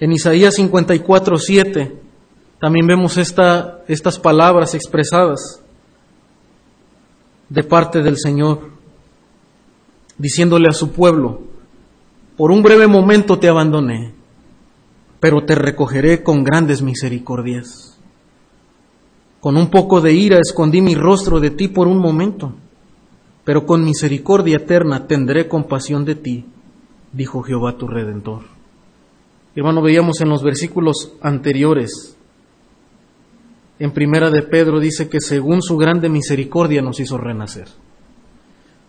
En 0.00 0.12
Isaías 0.12 0.54
54, 0.54 1.38
7 1.38 1.92
también 2.60 2.86
vemos 2.86 3.16
esta, 3.18 3.82
estas 3.88 4.18
palabras 4.18 4.74
expresadas 4.74 5.60
de 7.48 7.62
parte 7.62 8.02
del 8.02 8.16
Señor, 8.18 8.70
diciéndole 10.16 10.68
a 10.68 10.72
su 10.72 10.92
pueblo, 10.92 11.42
por 12.36 12.50
un 12.50 12.62
breve 12.62 12.86
momento 12.86 13.38
te 13.38 13.48
abandoné, 13.48 14.12
pero 15.20 15.44
te 15.44 15.54
recogeré 15.54 16.22
con 16.22 16.42
grandes 16.42 16.82
misericordias. 16.82 17.98
Con 19.40 19.56
un 19.56 19.70
poco 19.70 20.00
de 20.00 20.14
ira 20.14 20.38
escondí 20.38 20.80
mi 20.80 20.94
rostro 20.94 21.38
de 21.38 21.50
ti 21.50 21.68
por 21.68 21.86
un 21.86 21.98
momento, 21.98 22.54
pero 23.44 23.66
con 23.66 23.84
misericordia 23.84 24.56
eterna 24.56 25.06
tendré 25.06 25.48
compasión 25.48 26.04
de 26.04 26.14
ti, 26.14 26.46
dijo 27.12 27.42
Jehová 27.42 27.76
tu 27.76 27.86
redentor. 27.86 28.42
Hermano, 29.54 29.82
veíamos 29.82 30.20
en 30.20 30.30
los 30.30 30.42
versículos 30.42 31.12
anteriores 31.20 32.16
en 33.78 33.90
Primera 33.90 34.30
de 34.30 34.42
Pedro 34.42 34.78
dice 34.78 35.08
que 35.08 35.20
según 35.20 35.60
su 35.60 35.76
grande 35.76 36.08
misericordia 36.08 36.80
nos 36.80 37.00
hizo 37.00 37.18
renacer. 37.18 37.66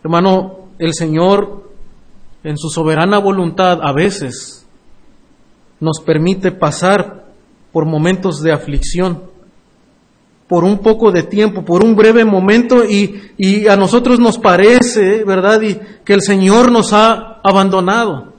Hermano, 0.03 0.69
el 0.77 0.93
Señor 0.93 1.71
en 2.43 2.57
su 2.57 2.69
soberana 2.69 3.17
voluntad 3.17 3.79
a 3.81 3.91
veces 3.93 4.67
nos 5.79 5.99
permite 6.01 6.51
pasar 6.51 7.25
por 7.71 7.85
momentos 7.85 8.41
de 8.41 8.53
aflicción, 8.53 9.23
por 10.47 10.63
un 10.63 10.79
poco 10.79 11.11
de 11.11 11.23
tiempo, 11.23 11.65
por 11.65 11.83
un 11.83 11.95
breve 11.95 12.23
momento 12.23 12.83
y, 12.85 13.67
a 13.67 13.75
nosotros 13.75 14.19
nos 14.19 14.37
parece, 14.37 15.23
¿verdad? 15.23 15.61
Y 15.61 15.79
que 16.03 16.13
el 16.13 16.21
Señor 16.21 16.71
nos 16.71 16.93
ha 16.93 17.39
abandonado 17.43 18.33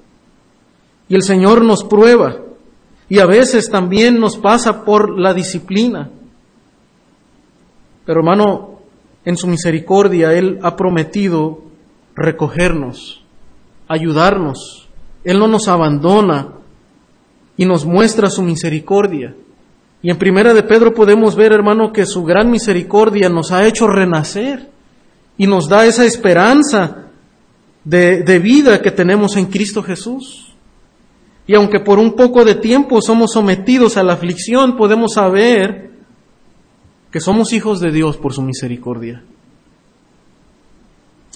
y 1.09 1.15
el 1.15 1.23
Señor 1.23 1.65
nos 1.65 1.85
prueba 1.85 2.37
y 3.09 3.19
a 3.19 3.27
veces 3.27 3.69
también 3.71 4.21
nos 4.21 4.37
pasa 4.37 4.85
por 4.85 5.19
la 5.19 5.35
disciplina. 5.35 6.11
Pero 8.05 8.21
hermano, 8.21 8.81
en 9.25 9.37
su 9.37 9.49
misericordia 9.49 10.33
Él 10.33 10.61
ha 10.63 10.77
prometido 10.77 11.63
recogernos, 12.15 13.25
ayudarnos. 13.89 14.89
Él 15.25 15.41
no 15.41 15.49
nos 15.49 15.67
abandona 15.67 16.53
y 17.57 17.67
nos 17.67 17.85
muestra 17.85 18.31
su 18.31 18.43
misericordia. 18.43 19.35
Y 20.07 20.11
en 20.11 20.19
primera 20.19 20.55
de 20.55 20.63
Pedro 20.63 20.95
podemos 20.95 21.35
ver, 21.35 21.51
hermano, 21.51 21.93
que 21.93 22.07
su 22.07 22.23
gran 22.23 22.49
misericordia 22.49 23.29
nos 23.29 23.51
ha 23.51 23.67
hecho 23.67 23.89
renacer 23.89 24.71
y 25.37 25.49
nos 25.49 25.69
da 25.69 25.85
esa 25.85 26.05
esperanza 26.05 27.09
de, 27.83 28.23
de 28.23 28.39
vida 28.39 28.81
que 28.81 28.93
tenemos 28.93 29.37
en 29.37 29.47
Cristo 29.47 29.83
Jesús. 29.83 30.55
Y 31.49 31.57
aunque 31.57 31.81
por 31.81 31.99
un 31.99 32.15
poco 32.15 32.45
de 32.45 32.55
tiempo 32.55 33.03
somos 33.03 33.33
sometidos 33.33 33.97
a 33.97 34.05
la 34.05 34.13
aflicción, 34.13 34.77
podemos 34.77 35.15
saber 35.15 35.91
que 37.11 37.19
somos 37.19 37.53
hijos 37.53 37.81
de 37.81 37.91
Dios 37.91 38.17
por 38.17 38.33
su 38.33 38.43
misericordia, 38.43 39.25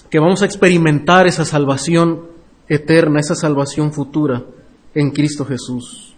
que 0.09 0.19
vamos 0.19 0.43
a 0.43 0.45
experimentar 0.45 1.27
esa 1.27 1.43
salvación 1.43 2.21
eterna, 2.69 3.19
esa 3.19 3.35
salvación 3.35 3.91
futura 3.91 4.45
en 4.95 5.11
Cristo 5.11 5.43
Jesús, 5.43 6.10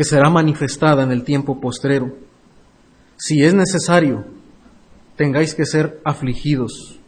que 0.00 0.04
será 0.04 0.30
manifestada 0.30 1.02
en 1.02 1.12
el 1.12 1.24
tiempo 1.24 1.60
postrero. 1.60 2.16
Si 3.18 3.44
es 3.44 3.52
necesario, 3.52 4.24
tengáis 5.14 5.54
que 5.54 5.66
ser 5.66 6.00
afligidos. 6.04 6.98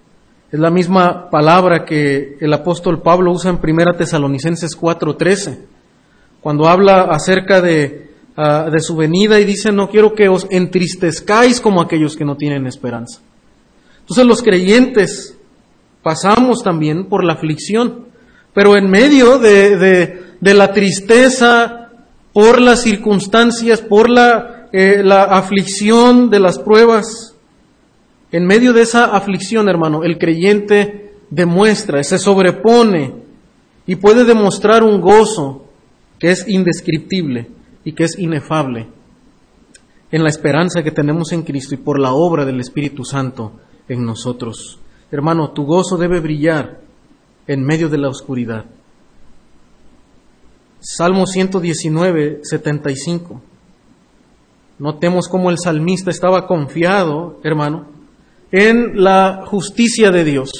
Es 0.51 0.61
la 0.61 0.71
misma 0.71 1.31
palabra 1.31 1.87
que 1.87 2.37
el 2.39 2.53
apóstol 2.53 3.01
Pablo 3.01 3.33
usa 3.33 3.51
en 3.51 3.57
1 3.57 3.95
Tesalonicenses 3.97 4.77
4:13, 4.79 5.61
cuando 6.43 6.69
habla 6.69 7.05
acerca 7.05 7.63
de, 7.63 8.11
ah, 8.37 8.69
de 8.71 8.81
su 8.81 8.95
venida 8.95 9.41
y 9.41 9.47
dice, 9.47 9.73
no 9.73 9.89
quiero 9.89 10.13
que 10.13 10.29
os 10.29 10.47
entristezcáis 10.51 11.63
como 11.63 11.81
aquellos 11.81 12.15
que 12.15 12.27
no 12.27 12.37
tienen 12.37 12.67
esperanza. 12.67 13.23
Entonces 14.01 14.27
los 14.27 14.43
creyentes 14.43 15.39
pasamos 16.03 16.63
también 16.63 17.07
por 17.07 17.25
la 17.25 17.33
aflicción, 17.33 18.09
pero 18.53 18.77
en 18.77 18.91
medio 18.91 19.39
de, 19.39 19.79
de, 20.39 20.53
la 20.53 20.75
tristeza, 20.75 21.82
por 22.33 22.61
las 22.61 22.83
circunstancias, 22.83 23.81
por 23.81 24.09
la, 24.09 24.69
eh, 24.73 25.03
la 25.05 25.25
aflicción 25.25 26.31
de 26.31 26.41
las 26.41 26.59
pruebas, 26.59 27.37
en 28.31 28.47
medio 28.47 28.73
de 28.73 28.83
esa 28.83 29.15
aflicción, 29.15 29.69
hermano, 29.69 30.05
el 30.05 30.19
creyente 30.19 31.15
demuestra, 31.29 32.03
se 32.03 32.19
sobrepone 32.19 33.15
y 33.87 33.97
puede 33.97 34.25
demostrar 34.25 34.83
un 34.83 35.01
gozo 35.01 35.67
que 36.19 36.31
es 36.31 36.49
indescriptible 36.49 37.49
y 37.85 37.93
que 37.93 38.05
es 38.05 38.19
inefable 38.19 38.89
en 40.11 40.23
la 40.23 40.29
esperanza 40.29 40.83
que 40.83 40.91
tenemos 40.91 41.33
en 41.33 41.43
Cristo 41.43 41.75
y 41.75 41.79
por 41.79 41.99
la 41.99 42.13
obra 42.13 42.45
del 42.45 42.61
Espíritu 42.61 43.05
Santo 43.05 43.53
en 43.89 44.05
nosotros. 44.05 44.79
Hermano, 45.11 45.51
tu 45.51 45.65
gozo 45.65 45.97
debe 45.97 46.21
brillar 46.21 46.81
en 47.47 47.65
medio 47.65 47.89
de 47.89 47.99
la 47.99 48.09
oscuridad. 48.09 48.67
Salmo 50.83 51.29
119, 51.29 52.41
75. 52.43 53.41
Notemos 54.81 55.29
cómo 55.29 55.49
el 55.51 55.59
salmista 55.63 56.11
estaba 56.11 56.49
confiado, 56.49 57.39
hermano, 57.45 57.87
en 58.51 59.01
la 59.01 59.45
justicia 59.47 60.11
de 60.11 60.25
Dios, 60.25 60.51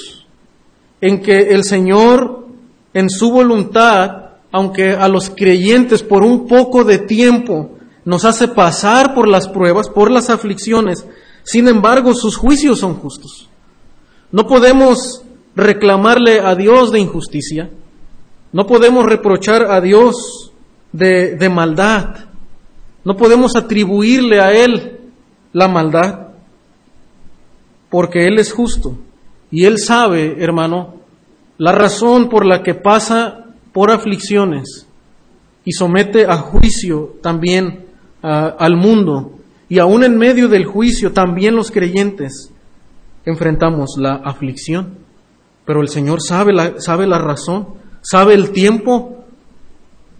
en 1.01 1.23
que 1.23 1.51
el 1.51 1.65
Señor, 1.65 2.47
en 2.95 3.11
su 3.11 3.33
voluntad, 3.33 4.37
aunque 4.53 4.93
a 4.93 5.09
los 5.09 5.29
creyentes 5.29 6.05
por 6.05 6.23
un 6.23 6.47
poco 6.47 6.85
de 6.85 6.99
tiempo 6.99 7.73
nos 8.05 8.25
hace 8.25 8.47
pasar 8.47 9.15
por 9.15 9.27
las 9.27 9.49
pruebas, 9.49 9.89
por 9.89 10.09
las 10.09 10.31
aflicciones, 10.31 11.05
sin 11.43 11.67
embargo 11.67 12.15
sus 12.15 12.37
juicios 12.37 12.79
son 12.79 12.95
justos. 12.95 13.49
No 14.31 14.47
podemos 14.47 15.25
reclamarle 15.57 16.39
a 16.39 16.55
Dios 16.55 16.93
de 16.93 17.01
injusticia. 17.01 17.71
No 18.53 18.67
podemos 18.67 19.07
reprochar 19.07 19.71
a 19.71 19.81
Dios 19.81 20.53
de, 20.93 21.49
maldad. 21.49 22.27
No 23.05 23.17
podemos 23.17 23.57
atribuirle 23.57 24.41
a 24.41 24.53
Él 24.53 25.01
la 25.53 25.69
maldad, 25.69 26.29
porque 27.91 28.27
Él 28.27 28.39
es 28.39 28.53
justo. 28.53 28.99
Y 29.51 29.65
Él 29.65 29.79
sabe, 29.79 30.37
hermano, 30.39 30.97
la 31.59 31.73
razón 31.73 32.29
por 32.29 32.47
la 32.47 32.63
que 32.63 32.75
pasa 32.75 33.47
por 33.73 33.91
aflicciones 33.91 34.87
y 35.65 35.73
somete 35.73 36.27
a 36.27 36.37
juicio 36.37 37.17
también 37.23 37.87
al 38.23 38.77
mundo. 38.77 39.39
Y 39.69 39.79
aún 39.79 40.05
en 40.05 40.19
medio 40.19 40.49
del 40.49 40.67
juicio, 40.67 41.13
también 41.13 41.57
los 41.57 41.71
creyentes 41.71 42.53
enfrentamos 43.25 43.97
la 43.97 44.17
aflicción. 44.17 44.99
Pero 45.65 45.81
el 45.81 45.89
Señor 45.89 46.21
sabe 46.21 46.53
la, 46.53 46.81
sabe 46.81 47.07
la 47.07 47.19
razón, 47.19 47.82
sabe 48.03 48.35
el 48.35 48.51
tiempo 48.51 49.25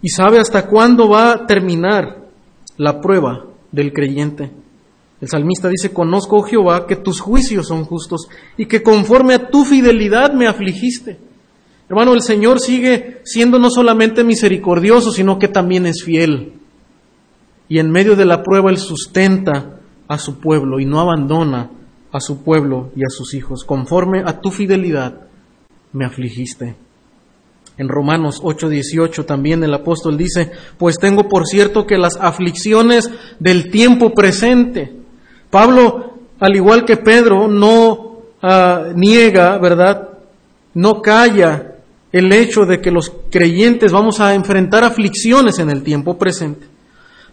y 0.01 0.09
sabe 0.09 0.39
hasta 0.39 0.67
cuándo 0.67 1.07
va 1.09 1.33
a 1.33 1.45
terminar 1.45 2.23
la 2.77 2.99
prueba 2.99 3.45
del 3.71 3.93
creyente. 3.93 4.51
El 5.21 5.29
salmista 5.29 5.69
dice, 5.69 5.93
conozco, 5.93 6.37
oh 6.37 6.43
Jehová, 6.43 6.85
que 6.85 6.97
tus 6.97 7.21
juicios 7.21 7.67
son 7.67 7.85
justos 7.85 8.27
y 8.57 8.65
que 8.65 8.83
conforme 8.83 9.35
a 9.35 9.49
tu 9.49 9.63
fidelidad 9.63 10.33
me 10.33 10.47
afligiste. 10.47 11.17
Hermano, 11.87 12.13
el 12.13 12.21
Señor 12.21 12.59
sigue 12.59 13.21
siendo 13.23 13.59
no 13.59 13.69
solamente 13.69 14.23
misericordioso, 14.23 15.11
sino 15.11 15.37
que 15.37 15.47
también 15.47 15.85
es 15.85 16.03
fiel. 16.03 16.53
Y 17.69 17.79
en 17.79 17.91
medio 17.91 18.15
de 18.15 18.25
la 18.25 18.43
prueba 18.43 18.69
Él 18.69 18.77
sustenta 18.77 19.79
a 20.07 20.17
su 20.17 20.39
pueblo 20.39 20.79
y 20.79 20.85
no 20.85 20.99
abandona 20.99 21.69
a 22.11 22.19
su 22.19 22.43
pueblo 22.43 22.91
y 22.95 23.01
a 23.01 23.09
sus 23.09 23.33
hijos. 23.33 23.63
Conforme 23.63 24.23
a 24.25 24.41
tu 24.41 24.51
fidelidad 24.51 25.27
me 25.91 26.05
afligiste. 26.05 26.75
En 27.77 27.89
Romanos 27.89 28.41
8:18 28.43 29.25
también 29.25 29.63
el 29.63 29.73
apóstol 29.73 30.17
dice, 30.17 30.51
pues 30.77 30.97
tengo 30.97 31.27
por 31.27 31.47
cierto 31.47 31.87
que 31.87 31.97
las 31.97 32.17
aflicciones 32.17 33.09
del 33.39 33.71
tiempo 33.71 34.13
presente. 34.13 34.93
Pablo, 35.49 36.13
al 36.39 36.55
igual 36.55 36.85
que 36.85 36.97
Pedro, 36.97 37.47
no 37.47 38.17
ah, 38.41 38.89
niega, 38.95 39.57
¿verdad? 39.57 40.09
No 40.75 41.01
calla 41.01 41.73
el 42.11 42.31
hecho 42.31 42.65
de 42.65 42.79
que 42.79 42.91
los 42.91 43.11
creyentes 43.31 43.91
vamos 43.91 44.19
a 44.19 44.35
enfrentar 44.35 44.83
aflicciones 44.83 45.57
en 45.57 45.71
el 45.71 45.81
tiempo 45.81 46.17
presente. 46.17 46.67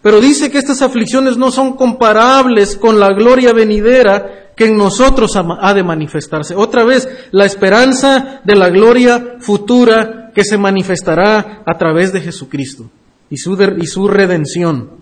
Pero 0.03 0.20
dice 0.20 0.50
que 0.50 0.57
estas 0.57 0.81
aflicciones 0.81 1.37
no 1.37 1.50
son 1.50 1.76
comparables 1.76 2.76
con 2.76 2.98
la 2.98 3.12
gloria 3.12 3.53
venidera 3.53 4.53
que 4.57 4.66
en 4.66 4.76
nosotros 4.76 5.33
ha 5.37 5.74
de 5.74 5.83
manifestarse. 5.83 6.55
Otra 6.55 6.85
vez, 6.85 7.09
la 7.31 7.44
esperanza 7.44 8.40
de 8.44 8.57
la 8.57 8.70
gloria 8.70 9.37
futura 9.40 10.19
que 10.40 10.44
se 10.44 10.57
manifestará 10.57 11.62
a 11.66 11.76
través 11.76 12.14
de 12.14 12.22
Jesucristo 12.22 12.90
y 13.29 13.37
su, 13.37 13.62
y 13.79 13.87
su 13.87 14.09
redención 14.09 14.92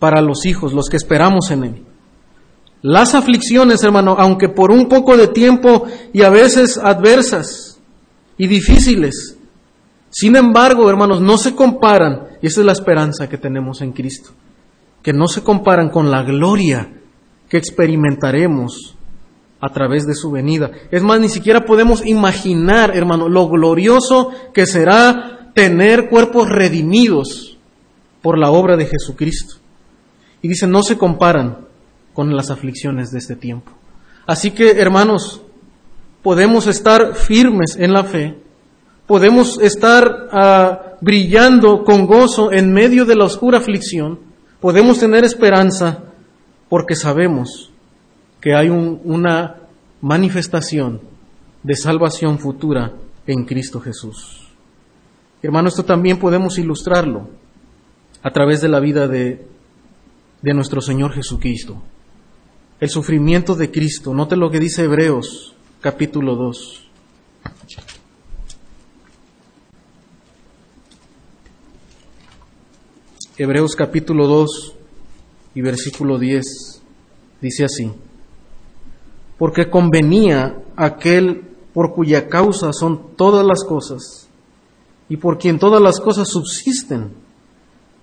para 0.00 0.20
los 0.20 0.44
hijos, 0.44 0.72
los 0.72 0.88
que 0.88 0.96
esperamos 0.96 1.52
en 1.52 1.62
Él. 1.62 1.82
Las 2.82 3.14
aflicciones, 3.14 3.84
hermano, 3.84 4.16
aunque 4.18 4.48
por 4.48 4.72
un 4.72 4.88
poco 4.88 5.16
de 5.16 5.28
tiempo 5.28 5.84
y 6.12 6.22
a 6.22 6.30
veces 6.30 6.78
adversas 6.78 7.78
y 8.36 8.48
difíciles, 8.48 9.38
sin 10.10 10.34
embargo, 10.34 10.90
hermanos, 10.90 11.20
no 11.20 11.38
se 11.38 11.54
comparan, 11.54 12.38
y 12.42 12.48
esa 12.48 12.62
es 12.62 12.66
la 12.66 12.72
esperanza 12.72 13.28
que 13.28 13.38
tenemos 13.38 13.82
en 13.82 13.92
Cristo, 13.92 14.30
que 15.00 15.12
no 15.12 15.28
se 15.28 15.44
comparan 15.44 15.90
con 15.90 16.10
la 16.10 16.24
gloria 16.24 16.92
que 17.48 17.56
experimentaremos 17.56 18.95
a 19.60 19.72
través 19.72 20.06
de 20.06 20.14
su 20.14 20.30
venida. 20.30 20.70
Es 20.90 21.02
más, 21.02 21.20
ni 21.20 21.28
siquiera 21.28 21.64
podemos 21.64 22.04
imaginar, 22.06 22.96
hermano, 22.96 23.28
lo 23.28 23.48
glorioso 23.48 24.30
que 24.52 24.66
será 24.66 25.50
tener 25.54 26.08
cuerpos 26.08 26.48
redimidos 26.48 27.56
por 28.22 28.38
la 28.38 28.50
obra 28.50 28.76
de 28.76 28.86
Jesucristo. 28.86 29.56
Y 30.42 30.48
dice, 30.48 30.66
no 30.66 30.82
se 30.82 30.98
comparan 30.98 31.66
con 32.12 32.34
las 32.34 32.50
aflicciones 32.50 33.10
de 33.10 33.18
este 33.18 33.36
tiempo. 33.36 33.72
Así 34.26 34.50
que, 34.50 34.72
hermanos, 34.72 35.42
podemos 36.22 36.66
estar 36.66 37.14
firmes 37.14 37.76
en 37.78 37.92
la 37.92 38.04
fe, 38.04 38.36
podemos 39.06 39.58
estar 39.60 40.28
ah, 40.32 40.96
brillando 41.00 41.84
con 41.84 42.06
gozo 42.06 42.52
en 42.52 42.72
medio 42.72 43.04
de 43.04 43.14
la 43.14 43.24
oscura 43.24 43.58
aflicción, 43.58 44.18
podemos 44.60 44.98
tener 44.98 45.24
esperanza 45.24 46.02
porque 46.68 46.96
sabemos 46.96 47.70
que 48.46 48.54
hay 48.54 48.68
una 48.68 49.56
manifestación 50.02 51.00
de 51.64 51.74
salvación 51.74 52.38
futura 52.38 52.92
en 53.26 53.44
Cristo 53.44 53.80
Jesús. 53.80 54.46
Hermano, 55.42 55.66
esto 55.66 55.84
también 55.84 56.20
podemos 56.20 56.56
ilustrarlo 56.56 57.28
a 58.22 58.30
través 58.30 58.60
de 58.60 58.68
la 58.68 58.78
vida 58.78 59.08
de, 59.08 59.48
de 60.42 60.54
nuestro 60.54 60.80
Señor 60.80 61.12
Jesucristo. 61.12 61.82
El 62.78 62.88
sufrimiento 62.88 63.56
de 63.56 63.72
Cristo. 63.72 64.14
Note 64.14 64.36
lo 64.36 64.48
que 64.48 64.60
dice 64.60 64.84
Hebreos 64.84 65.56
capítulo 65.80 66.36
2. 66.36 66.88
Hebreos 73.38 73.74
capítulo 73.74 74.28
2 74.28 74.74
y 75.56 75.62
versículo 75.62 76.16
10 76.20 76.82
dice 77.40 77.64
así, 77.64 77.90
porque 79.38 79.70
convenía 79.70 80.62
aquel 80.76 81.42
por 81.72 81.94
cuya 81.94 82.28
causa 82.28 82.72
son 82.72 83.16
todas 83.16 83.44
las 83.44 83.64
cosas 83.64 84.28
y 85.08 85.18
por 85.18 85.38
quien 85.38 85.58
todas 85.58 85.80
las 85.80 86.00
cosas 86.00 86.28
subsisten, 86.28 87.12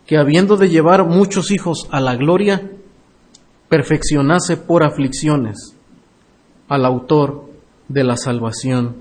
que 0.05 0.17
habiendo 0.17 0.57
de 0.57 0.69
llevar 0.69 1.05
muchos 1.07 1.51
hijos 1.51 1.87
a 1.91 1.99
la 1.99 2.15
gloria, 2.15 2.71
perfeccionase 3.69 4.57
por 4.57 4.83
aflicciones 4.83 5.75
al 6.67 6.85
autor 6.85 7.49
de 7.87 8.03
la 8.03 8.17
salvación 8.17 8.97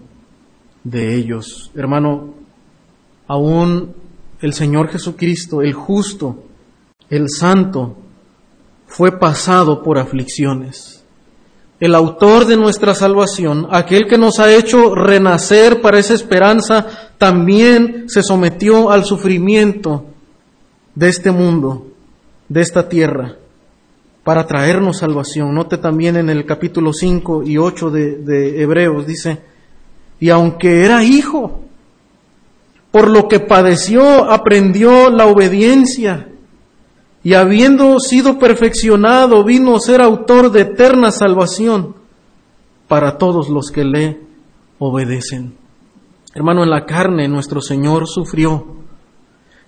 de 0.84 1.16
ellos. 1.16 1.70
Hermano, 1.74 2.34
aún 3.26 3.94
el 4.40 4.52
Señor 4.52 4.88
Jesucristo, 4.88 5.62
el 5.62 5.72
justo, 5.72 6.44
el 7.08 7.28
santo, 7.28 7.96
fue 8.86 9.18
pasado 9.18 9.82
por 9.82 9.98
aflicciones. 9.98 11.01
El 11.82 11.96
autor 11.96 12.46
de 12.46 12.56
nuestra 12.56 12.94
salvación, 12.94 13.66
aquel 13.72 14.06
que 14.06 14.16
nos 14.16 14.38
ha 14.38 14.54
hecho 14.54 14.94
renacer 14.94 15.80
para 15.80 15.98
esa 15.98 16.14
esperanza, 16.14 16.86
también 17.18 18.04
se 18.06 18.22
sometió 18.22 18.92
al 18.92 19.04
sufrimiento 19.04 20.04
de 20.94 21.08
este 21.08 21.32
mundo, 21.32 21.88
de 22.48 22.60
esta 22.60 22.88
tierra, 22.88 23.34
para 24.22 24.46
traernos 24.46 24.98
salvación. 24.98 25.56
Note 25.56 25.76
también 25.76 26.16
en 26.16 26.30
el 26.30 26.46
capítulo 26.46 26.92
5 26.92 27.42
y 27.42 27.58
8 27.58 27.90
de, 27.90 28.16
de 28.18 28.62
Hebreos, 28.62 29.04
dice, 29.04 29.40
y 30.20 30.30
aunque 30.30 30.84
era 30.84 31.02
hijo, 31.02 31.62
por 32.92 33.10
lo 33.10 33.26
que 33.26 33.40
padeció, 33.40 34.30
aprendió 34.30 35.10
la 35.10 35.26
obediencia 35.26 36.28
y 37.24 37.34
habiendo 37.34 38.00
sido 38.00 38.38
perfeccionado, 38.38 39.44
vino 39.44 39.76
a 39.76 39.80
ser 39.80 40.00
autor 40.00 40.50
de 40.50 40.62
eterna 40.62 41.10
salvación 41.12 41.94
para 42.88 43.16
todos 43.16 43.48
los 43.48 43.70
que 43.70 43.84
le 43.84 44.20
obedecen. 44.78 45.54
Hermano, 46.34 46.64
en 46.64 46.70
la 46.70 46.84
carne 46.84 47.28
nuestro 47.28 47.60
Señor 47.60 48.08
sufrió 48.08 48.66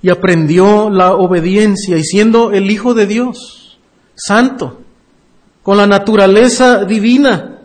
y 0.03 0.11
aprendió 0.11 0.91
la 0.91 1.15
obediencia 1.15 1.97
y 1.97 2.03
siendo 2.03 2.51
el 2.51 2.71
Hijo 2.71 2.93
de 2.93 3.07
Dios, 3.07 3.79
santo, 4.17 4.81
con 5.63 5.77
la 5.77 5.87
naturaleza 5.87 6.85
divina, 6.85 7.61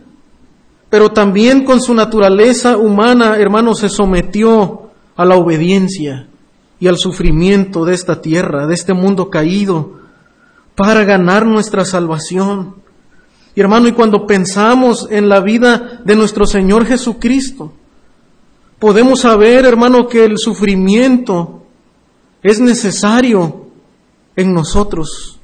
pero 0.89 1.11
también 1.11 1.65
con 1.65 1.81
su 1.81 1.93
naturaleza 1.93 2.77
humana, 2.77 3.37
hermano, 3.37 3.73
se 3.73 3.89
sometió 3.89 4.91
a 5.15 5.25
la 5.25 5.35
obediencia 5.35 6.28
y 6.79 6.87
al 6.87 6.97
sufrimiento 6.97 7.85
de 7.85 7.93
esta 7.93 8.21
tierra, 8.21 8.67
de 8.67 8.73
este 8.73 8.93
mundo 8.93 9.29
caído, 9.29 9.99
para 10.75 11.03
ganar 11.03 11.45
nuestra 11.45 11.83
salvación. 11.83 12.75
Y 13.53 13.61
hermano, 13.61 13.87
y 13.87 13.91
cuando 13.91 14.25
pensamos 14.25 15.07
en 15.11 15.27
la 15.27 15.41
vida 15.41 16.01
de 16.05 16.15
nuestro 16.15 16.45
Señor 16.45 16.85
Jesucristo, 16.85 17.73
podemos 18.79 19.21
saber, 19.21 19.65
hermano, 19.65 20.07
que 20.07 20.23
el 20.23 20.37
sufrimiento 20.37 21.63
es 22.41 22.61
necesario 22.61 23.67
en 24.37 24.53
nosotros. 24.53 25.39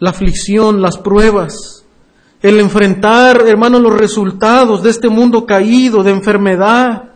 La 0.00 0.10
aflicción, 0.10 0.82
las 0.82 0.98
pruebas, 0.98 1.84
el 2.42 2.58
enfrentar, 2.58 3.44
hermano, 3.46 3.78
los 3.78 3.94
resultados 3.94 4.82
de 4.82 4.90
este 4.90 5.08
mundo 5.08 5.46
caído, 5.46 6.02
de 6.02 6.10
enfermedad, 6.10 7.13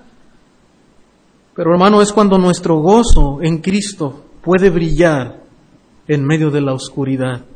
pero 1.59 1.73
hermano, 1.73 2.01
es 2.01 2.13
cuando 2.13 2.39
nuestro 2.39 2.77
gozo 2.77 3.43
en 3.43 3.59
Cristo 3.59 4.27
puede 4.43 4.71
brillar 4.71 5.43
en 6.07 6.25
medio 6.25 6.53
de 6.53 6.61
la 6.61 6.73
oscuridad, 6.73 7.47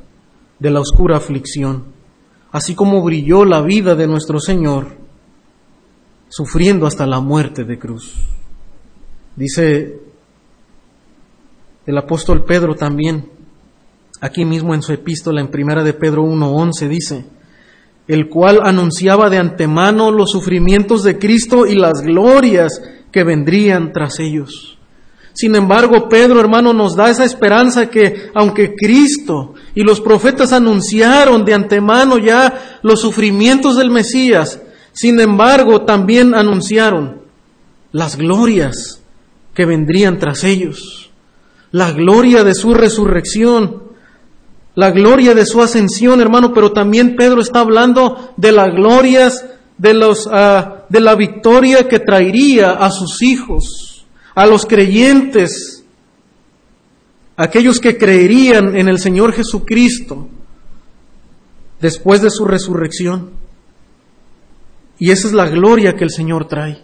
de 0.59 0.71
la 0.73 0.81
oscura 0.81 1.19
aflicción, 1.19 1.85
así 2.51 2.75
como 2.75 3.01
brilló 3.05 3.45
la 3.45 3.63
vida 3.63 3.95
de 3.95 4.09
nuestro 4.09 4.41
Señor, 4.41 4.89
sufriendo 6.29 6.89
hasta 6.89 7.07
la 7.07 7.21
muerte 7.21 7.63
de 7.63 7.79
cruz. 7.79 8.13
Dice 9.37 10.01
el 11.87 11.97
apóstol 11.97 12.45
Pedro 12.45 12.75
también, 12.75 13.31
aquí 14.21 14.45
mismo 14.45 14.75
en 14.75 14.83
su 14.83 14.93
epístola 14.93 15.41
en 15.41 15.47
primera 15.47 15.85
de 15.85 15.93
Pedro 15.93 16.25
1.11 16.25 16.89
dice, 16.89 17.25
el 18.09 18.29
cual 18.29 18.63
anunciaba 18.65 19.31
de 19.31 19.39
antemano 19.39 20.11
los 20.11 20.33
sufrimientos 20.33 21.05
de 21.05 21.21
Cristo 21.21 21.67
y 21.67 21.77
las 21.77 22.03
glorias 22.03 22.83
que 23.13 23.23
vendrían 23.23 23.93
tras 23.93 24.19
ellos. 24.19 24.79
Sin 25.35 25.55
embargo, 25.55 26.09
Pedro, 26.09 26.41
hermano, 26.41 26.73
nos 26.73 26.95
da 26.95 27.11
esa 27.11 27.25
esperanza 27.25 27.89
que 27.89 28.31
aunque 28.35 28.75
Cristo 28.75 29.55
y 29.75 29.83
los 29.83 30.01
profetas 30.01 30.53
anunciaron 30.53 31.45
de 31.45 31.55
antemano 31.55 32.19
ya 32.19 32.79
los 32.83 33.01
sufrimientos 33.01 33.77
del 33.77 33.91
Mesías, 33.91 34.61
sin 34.93 35.21
embargo, 35.21 35.83
también 35.83 36.35
anunciaron 36.35 37.23
las 37.93 38.17
glorias 38.17 39.01
que 39.55 39.65
vendrían 39.65 40.19
tras 40.19 40.45
ellos, 40.45 41.11
la 41.71 41.93
gloria 41.93 42.45
de 42.45 42.55
su 42.55 42.75
resurrección, 42.75 43.83
la 44.75 44.91
gloria 44.91 45.35
de 45.35 45.47
su 45.47 45.63
ascensión, 45.63 46.21
hermano, 46.21 46.53
pero 46.53 46.73
también 46.73 47.17
Pedro 47.17 47.41
está 47.41 47.61
hablando 47.61 48.33
de 48.37 48.53
las 48.53 48.69
glorias 48.75 49.45
de, 49.83 49.95
los, 49.95 50.27
uh, 50.29 50.85
de 50.89 51.01
la 51.01 51.17
victoria 51.17 51.89
que 51.89 51.99
traería 51.99 52.71
a 52.71 52.89
sus 52.93 53.21
hijos, 53.21 54.07
a 54.33 54.47
los 54.47 54.65
creyentes, 54.65 55.85
aquellos 57.37 57.81
que 57.81 57.99
creerían 57.99 58.77
en 58.77 58.89
el 58.89 59.01
Señor 59.01 59.33
Jesucristo 59.33 60.29
después 61.81 62.23
de 62.23 62.31
su 62.31 62.45
resurrección. 62.45 63.31
Y 65.01 65.11
esa 65.11 65.27
es 65.27 65.35
la 65.35 65.49
gloria 65.49 65.97
que 65.97 66.05
el 66.05 66.11
Señor 66.11 66.47
trae, 66.47 66.81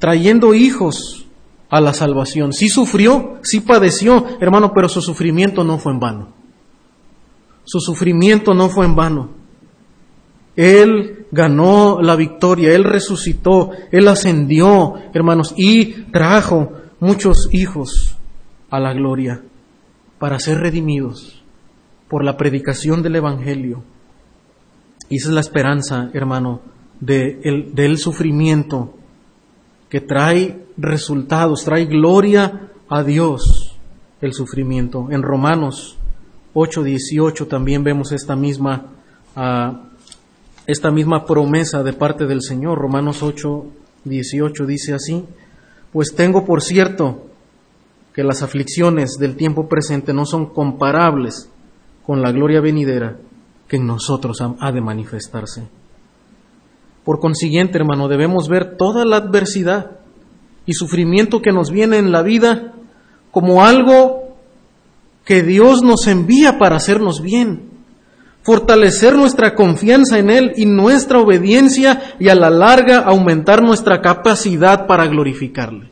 trayendo 0.00 0.54
hijos 0.54 1.26
a 1.70 1.80
la 1.80 1.94
salvación. 1.94 2.52
Sí 2.52 2.68
sufrió, 2.68 3.38
sí 3.44 3.60
padeció, 3.60 4.26
hermano, 4.40 4.72
pero 4.74 4.88
su 4.88 5.00
sufrimiento 5.02 5.62
no 5.62 5.78
fue 5.78 5.92
en 5.92 6.00
vano. 6.00 6.34
Su 7.62 7.78
sufrimiento 7.78 8.54
no 8.54 8.68
fue 8.70 8.86
en 8.86 8.96
vano. 8.96 9.41
Él 10.56 11.26
ganó 11.30 12.00
la 12.02 12.16
victoria, 12.16 12.74
Él 12.74 12.84
resucitó, 12.84 13.70
Él 13.90 14.08
ascendió, 14.08 14.94
hermanos, 15.14 15.54
y 15.56 16.04
trajo 16.12 16.72
muchos 17.00 17.48
hijos 17.52 18.16
a 18.70 18.78
la 18.78 18.92
gloria 18.92 19.42
para 20.18 20.38
ser 20.38 20.58
redimidos 20.58 21.42
por 22.08 22.24
la 22.24 22.36
predicación 22.36 23.02
del 23.02 23.16
Evangelio. 23.16 23.82
Y 25.08 25.16
esa 25.16 25.28
es 25.28 25.34
la 25.34 25.40
esperanza, 25.40 26.10
hermano, 26.12 26.60
del, 27.00 27.74
del 27.74 27.98
sufrimiento 27.98 28.94
que 29.88 30.00
trae 30.00 30.66
resultados, 30.76 31.64
trae 31.64 31.86
gloria 31.86 32.70
a 32.88 33.02
Dios 33.02 33.76
el 34.20 34.32
sufrimiento. 34.32 35.08
En 35.10 35.22
Romanos 35.22 35.98
8:18 36.54 37.48
también 37.48 37.82
vemos 37.82 38.12
esta 38.12 38.36
misma 38.36 38.86
uh, 39.36 39.91
esta 40.66 40.90
misma 40.90 41.24
promesa 41.24 41.82
de 41.82 41.92
parte 41.92 42.26
del 42.26 42.42
Señor. 42.42 42.78
Romanos 42.78 43.22
8, 43.22 43.64
18 44.04 44.66
dice 44.66 44.94
así, 44.94 45.24
pues 45.92 46.14
tengo 46.14 46.44
por 46.44 46.62
cierto 46.62 47.26
que 48.14 48.24
las 48.24 48.42
aflicciones 48.42 49.16
del 49.18 49.36
tiempo 49.36 49.68
presente 49.68 50.12
no 50.12 50.26
son 50.26 50.46
comparables 50.46 51.48
con 52.04 52.20
la 52.22 52.32
gloria 52.32 52.60
venidera 52.60 53.16
que 53.68 53.76
en 53.76 53.86
nosotros 53.86 54.38
ha 54.40 54.72
de 54.72 54.80
manifestarse. 54.80 55.68
Por 57.04 57.20
consiguiente, 57.20 57.78
hermano, 57.78 58.08
debemos 58.08 58.48
ver 58.48 58.76
toda 58.76 59.04
la 59.04 59.16
adversidad 59.16 59.98
y 60.66 60.74
sufrimiento 60.74 61.40
que 61.40 61.52
nos 61.52 61.70
viene 61.70 61.98
en 61.98 62.12
la 62.12 62.22
vida 62.22 62.74
como 63.30 63.64
algo 63.64 64.36
que 65.24 65.42
Dios 65.42 65.82
nos 65.82 66.06
envía 66.06 66.58
para 66.58 66.76
hacernos 66.76 67.22
bien, 67.22 67.70
fortalecer 68.42 69.14
nuestra 69.14 69.54
confianza 69.54 70.18
en 70.18 70.30
Él 70.30 70.52
y 70.56 70.66
nuestra 70.66 71.18
obediencia 71.20 72.14
y 72.18 72.28
a 72.28 72.34
la 72.34 72.50
larga 72.50 72.98
aumentar 72.98 73.62
nuestra 73.62 74.00
capacidad 74.00 74.86
para 74.86 75.06
glorificarle. 75.06 75.90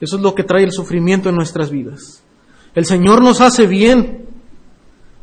Eso 0.00 0.16
es 0.16 0.22
lo 0.22 0.34
que 0.34 0.42
trae 0.42 0.64
el 0.64 0.72
sufrimiento 0.72 1.28
en 1.28 1.36
nuestras 1.36 1.70
vidas. 1.70 2.22
El 2.74 2.84
Señor 2.84 3.22
nos 3.22 3.40
hace 3.40 3.66
bien. 3.66 4.24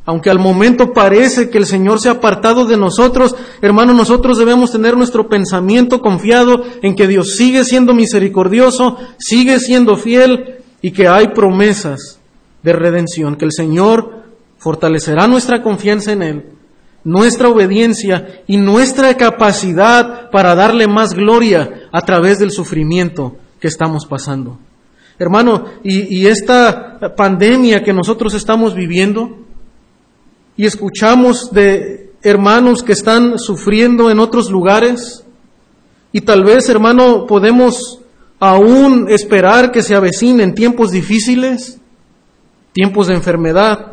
Aunque 0.04 0.32
al 0.32 0.40
momento 0.40 0.94
parece 0.94 1.52
que 1.52 1.60
el 1.60 1.68
Señor 1.68 2.00
se 2.00 2.10
ha 2.10 2.14
apartado 2.14 2.66
de 2.66 2.76
nosotros, 2.76 3.36
hermano, 3.62 3.94
nosotros 3.94 4.40
debemos 4.40 4.72
tener 4.72 4.98
nuestro 4.98 5.30
pensamiento 5.30 6.02
confiado 6.02 6.64
en 6.82 6.96
que 6.96 7.08
Dios 7.08 7.36
sigue 7.36 7.64
siendo 7.64 7.94
misericordioso, 7.94 8.98
sigue 9.20 9.60
siendo 9.60 9.98
fiel 9.98 10.56
y 10.82 10.92
que 10.92 11.08
hay 11.08 11.28
promesas 11.28 12.20
de 12.64 12.74
redención, 12.74 13.36
que 13.36 13.46
el 13.46 13.52
Señor 13.52 14.21
fortalecerá 14.62 15.28
nuestra 15.28 15.64
confianza 15.64 16.12
en 16.12 16.22
Él, 16.22 16.46
nuestra 17.04 17.50
obediencia 17.50 18.44
y 18.46 18.58
nuestra 18.58 19.18
capacidad 19.18 20.30
para 20.30 20.54
darle 20.54 20.88
más 20.88 21.16
gloria 21.16 21.90
a 21.92 22.02
través 22.02 22.38
del 22.38 22.52
sufrimiento 22.52 23.38
que 23.60 23.68
estamos 23.68 24.06
pasando. 24.06 24.60
Hermano, 25.18 25.66
y, 25.84 26.28
esta 26.28 27.00
pandemia 27.18 27.84
que 27.84 27.92
nosotros 27.92 28.36
estamos 28.36 28.76
viviendo, 28.76 29.36
y 30.56 30.66
escuchamos 30.66 31.52
de 31.52 32.12
hermanos 32.22 32.84
que 32.84 32.92
están 32.92 33.40
sufriendo 33.40 34.12
en 34.12 34.20
otros 34.20 34.52
lugares, 34.52 35.24
y 36.12 36.22
tal 36.22 36.44
vez, 36.44 36.70
hermano, 36.70 37.26
podemos 37.26 38.00
aún 38.40 39.08
esperar 39.10 39.72
que 39.72 39.82
se 39.82 39.96
avecinen 39.96 40.54
tiempos 40.54 40.92
difíciles, 40.92 41.80
tiempos 42.74 43.08
de 43.08 43.16
enfermedad, 43.16 43.91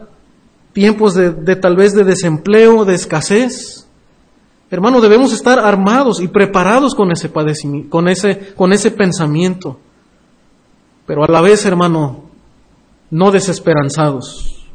tiempos 0.79 1.15
de, 1.15 1.57
tal 1.57 1.75
vez 1.75 1.93
de 1.93 2.05
desempleo, 2.05 2.85
de 2.85 2.95
escasez. 2.95 3.89
Hermano, 4.71 5.01
debemos 5.01 5.33
estar 5.33 5.59
armados 5.59 6.21
y 6.21 6.29
preparados 6.29 6.95
con 6.95 7.11
ese 7.11 7.29
padecimiento, 7.29 7.91
con 7.91 8.07
ese, 8.07 8.55
con 8.55 8.73
ese 8.73 8.93
pensamiento. 8.93 9.81
Pero 11.05 11.25
a 11.25 11.27
la 11.27 11.41
vez, 11.41 11.67
hermano, 11.67 12.27
no 13.11 13.33
desesperanzados. 13.33 14.69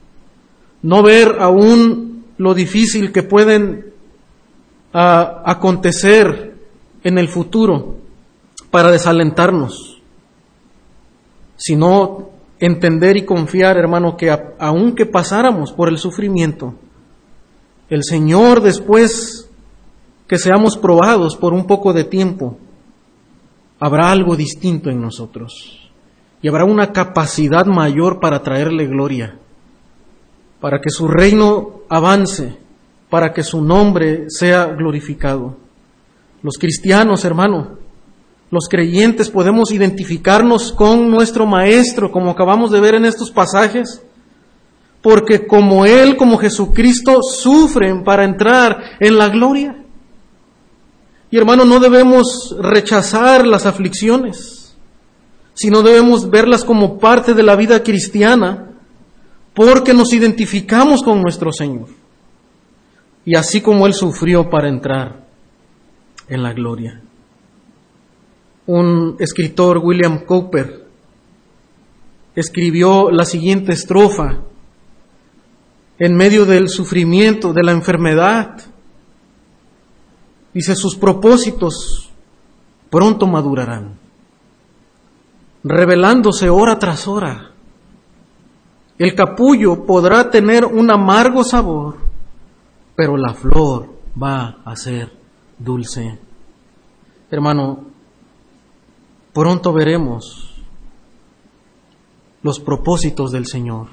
No 0.81 1.03
ver 1.03 1.37
aún 1.39 2.25
lo 2.37 2.53
difícil 2.53 3.13
que 3.13 3.23
pueden 3.23 3.93
ah, 4.91 5.41
acontecer 5.45 6.57
en 7.01 7.17
el 7.17 7.29
futuro 7.29 7.95
para 8.71 8.91
desalentarnos, 8.91 10.01
sino 11.55 12.33
entender 12.65 13.17
y 13.17 13.26
confiar, 13.26 13.76
hermano, 13.76 14.15
que 14.15 14.34
aunque 14.58 15.06
pasáramos 15.06 15.73
por 15.73 15.89
el 15.89 15.97
sufrimiento, 15.97 16.76
el 17.89 18.06
Señor 18.06 18.62
después 18.62 19.49
que 20.30 20.38
seamos 20.38 20.78
probados 20.78 21.36
por 21.36 21.52
un 21.52 21.67
poco 21.67 21.91
de 21.91 22.06
tiempo, 22.06 22.58
habrá 23.82 24.13
algo 24.13 24.38
distinto 24.38 24.89
en 24.89 25.02
nosotros 25.02 25.91
y 26.41 26.47
habrá 26.47 26.63
una 26.63 26.93
capacidad 26.93 27.65
mayor 27.65 28.21
para 28.21 28.41
traerle 28.41 28.88
gloria, 28.88 29.38
para 30.62 30.80
que 30.80 30.89
su 30.89 31.10
reino 31.10 31.82
avance, 31.89 32.58
para 33.10 33.34
que 33.34 33.43
su 33.43 33.62
nombre 33.62 34.30
sea 34.30 34.67
glorificado. 34.67 35.58
Los 36.41 36.58
cristianos, 36.58 37.26
hermano, 37.26 37.83
los 38.53 38.69
creyentes 38.69 39.31
podemos 39.31 39.71
identificarnos 39.71 40.71
con 40.73 41.09
nuestro 41.09 41.47
Maestro, 41.47 42.11
como 42.11 42.29
acabamos 42.29 42.69
de 42.69 42.79
ver 42.79 42.93
en 42.93 43.03
estos 43.03 43.31
pasajes, 43.31 44.03
porque 45.01 45.47
como 45.47 45.87
Él, 45.87 46.15
como 46.17 46.37
Jesucristo, 46.37 47.23
sufren 47.23 48.03
para 48.03 48.25
entrar 48.25 48.77
en 48.99 49.17
la 49.17 49.29
gloria. 49.29 49.83
Y 51.31 51.37
hermano, 51.37 51.65
no 51.65 51.79
debemos 51.79 52.55
rechazar 52.59 53.47
las 53.47 53.65
aflicciones, 53.65 54.77
sino 55.55 55.81
debemos 55.81 56.29
verlas 56.29 56.63
como 56.63 56.99
parte 56.99 57.33
de 57.33 57.41
la 57.41 57.55
vida 57.55 57.81
cristiana, 57.81 58.69
porque 59.55 59.95
nos 59.95 60.13
identificamos 60.13 61.01
con 61.01 61.23
nuestro 61.23 61.51
Señor. 61.51 61.87
Y 63.25 63.35
así 63.35 63.61
como 63.61 63.87
Él 63.87 63.95
sufrió 63.95 64.47
para 64.47 64.69
entrar 64.69 65.25
en 66.27 66.43
la 66.43 66.53
gloria. 66.53 67.02
Un 68.65 69.15
escritor, 69.19 69.80
William 69.80 70.26
Cooper, 70.26 70.86
escribió 72.36 73.12
la 73.12 73.26
siguiente 73.26 73.73
estrofa 73.73 74.39
en 75.99 76.15
medio 76.15 76.45
del 76.45 76.69
sufrimiento, 76.69 77.54
de 77.54 77.63
la 77.63 77.71
enfermedad, 77.71 78.73
Dice, 80.54 80.76
sus 80.76 80.95
propósitos 80.95 82.12
pronto 82.89 83.26
madurarán, 83.26 83.97
revelándose 85.63 86.49
hora 86.49 86.78
tras 86.78 87.08
hora. 87.08 87.52
El 88.99 89.15
capullo 89.15 89.84
podrá 89.86 90.30
tener 90.30 90.63
un 90.63 90.91
amargo 90.91 91.43
sabor, 91.43 91.97
pero 92.95 93.17
la 93.17 93.34
flor 93.34 93.89
va 94.21 94.60
a 94.63 94.76
ser 94.76 95.12
dulce. 95.58 96.19
Hermano, 97.32 97.88
pronto 99.34 99.74
veremos 99.74 100.54
los 102.43 102.60
propósitos 102.60 103.32
del 103.32 103.48
Señor 103.48 103.88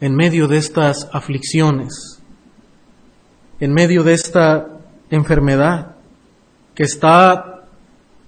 en 0.00 0.14
medio 0.14 0.48
de 0.48 0.56
estas 0.56 1.08
aflicciones, 1.12 2.22
en 3.60 3.72
medio 3.72 4.02
de 4.02 4.14
esta 4.14 4.80
enfermedad 5.10 5.96
que 6.74 6.84
está 6.84 7.66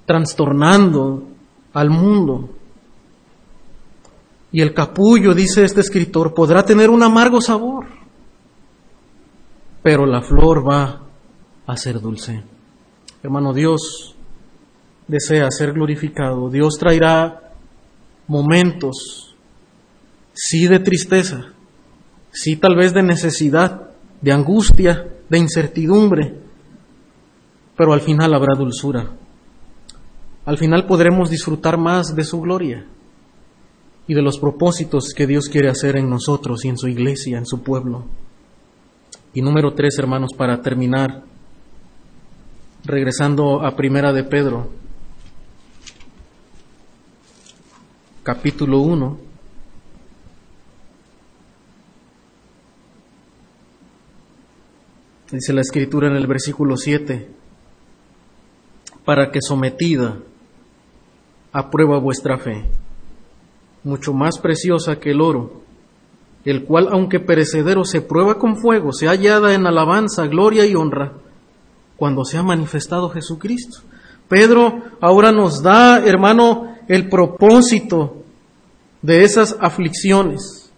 trastornando 0.05 1.29
al 1.73 1.89
mundo. 1.89 2.51
Y 4.51 4.61
el 4.61 4.75
capullo, 4.75 5.33
dice 5.33 5.65
este 5.65 5.81
escritor, 5.81 6.35
podrá 6.35 6.63
tener 6.63 6.91
un 6.91 7.03
amargo 7.03 7.41
sabor, 7.41 7.87
pero 9.83 10.05
la 10.05 10.21
flor 10.21 10.69
va 10.69 11.01
a 11.67 11.77
ser 11.79 12.01
dulce. 12.01 12.43
Hermano, 13.23 13.55
Dios 13.55 14.12
desea 15.09 15.51
ser 15.51 15.73
glorificado. 15.73 16.51
Dios 16.51 16.75
traerá 16.79 17.53
momentos, 18.27 19.35
sí 20.33 20.67
de 20.67 20.79
tristeza, 20.79 21.53
sí 22.31 22.57
tal 22.57 22.77
vez 22.77 22.95
de 22.95 23.03
necesidad, 23.03 23.91
de 24.21 24.33
angustia, 24.33 25.07
de 25.29 25.39
incertidumbre, 25.39 26.35
pero 27.77 27.93
al 27.93 28.01
final 28.01 28.35
habrá 28.35 28.55
dulzura. 28.57 29.11
Al 30.45 30.59
final 30.59 30.87
podremos 30.87 31.31
disfrutar 31.31 31.79
más 31.79 32.15
de 32.15 32.25
su 32.25 32.41
gloria 32.41 32.87
y 34.07 34.15
de 34.15 34.23
los 34.23 34.39
propósitos 34.39 35.13
que 35.15 35.27
Dios 35.27 35.49
quiere 35.49 35.69
hacer 35.69 35.97
en 35.97 36.11
nosotros 36.11 36.65
y 36.65 36.69
en 36.69 36.79
su 36.79 36.89
iglesia, 36.89 37.39
en 37.39 37.47
su 37.47 37.63
pueblo. 37.63 38.05
Y 39.35 39.41
número 39.41 39.73
tres, 39.75 39.99
hermanos, 39.99 40.31
para 40.37 40.61
terminar, 40.61 41.23
regresando 42.85 43.65
a 43.65 43.77
Primera 43.77 44.13
de 44.13 44.25
Pedro, 44.25 44.71
capítulo 48.23 48.79
1. 48.79 49.19
Dice 55.33 55.53
la 55.53 55.63
escritura 55.63 56.09
en 56.09 56.15
el 56.15 56.27
versículo 56.27 56.77
7 56.77 57.29
para 59.05 59.33
que 59.33 59.41
sometida 59.41 60.19
a 61.53 61.71
prueba 61.71 61.99
vuestra 61.99 62.39
fe, 62.39 62.65
mucho 63.83 64.13
más 64.13 64.39
preciosa 64.39 65.01
que 65.01 65.11
el 65.11 65.21
oro, 65.21 65.63
el 66.45 66.65
cual, 66.65 66.89
aunque 66.93 67.19
perecedero, 67.19 67.85
se 67.85 68.03
prueba 68.03 68.39
con 68.39 68.57
fuego, 68.57 68.93
se 68.93 69.09
hallada 69.09 69.55
en 69.55 69.67
alabanza, 69.67 70.27
gloria 70.29 70.65
y 70.67 70.77
honra, 70.77 71.15
cuando 71.97 72.25
se 72.25 72.39
ha 72.39 72.43
manifestado 72.43 73.11
Jesucristo. 73.11 73.81
Pedro 74.29 74.83
ahora 75.01 75.33
nos 75.33 75.63
da, 75.63 75.99
hermano, 76.05 76.72
el 76.89 77.09
propósito 77.09 78.23
de 79.03 79.23
esas 79.23 79.57
aflicciones. 79.61 80.71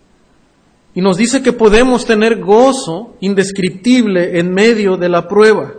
Y 0.94 1.00
nos 1.00 1.16
dice 1.16 1.42
que 1.42 1.52
podemos 1.52 2.06
tener 2.06 2.40
gozo 2.40 3.14
indescriptible 3.20 4.38
en 4.38 4.52
medio 4.52 4.96
de 4.96 5.08
la 5.08 5.26
prueba. 5.26 5.72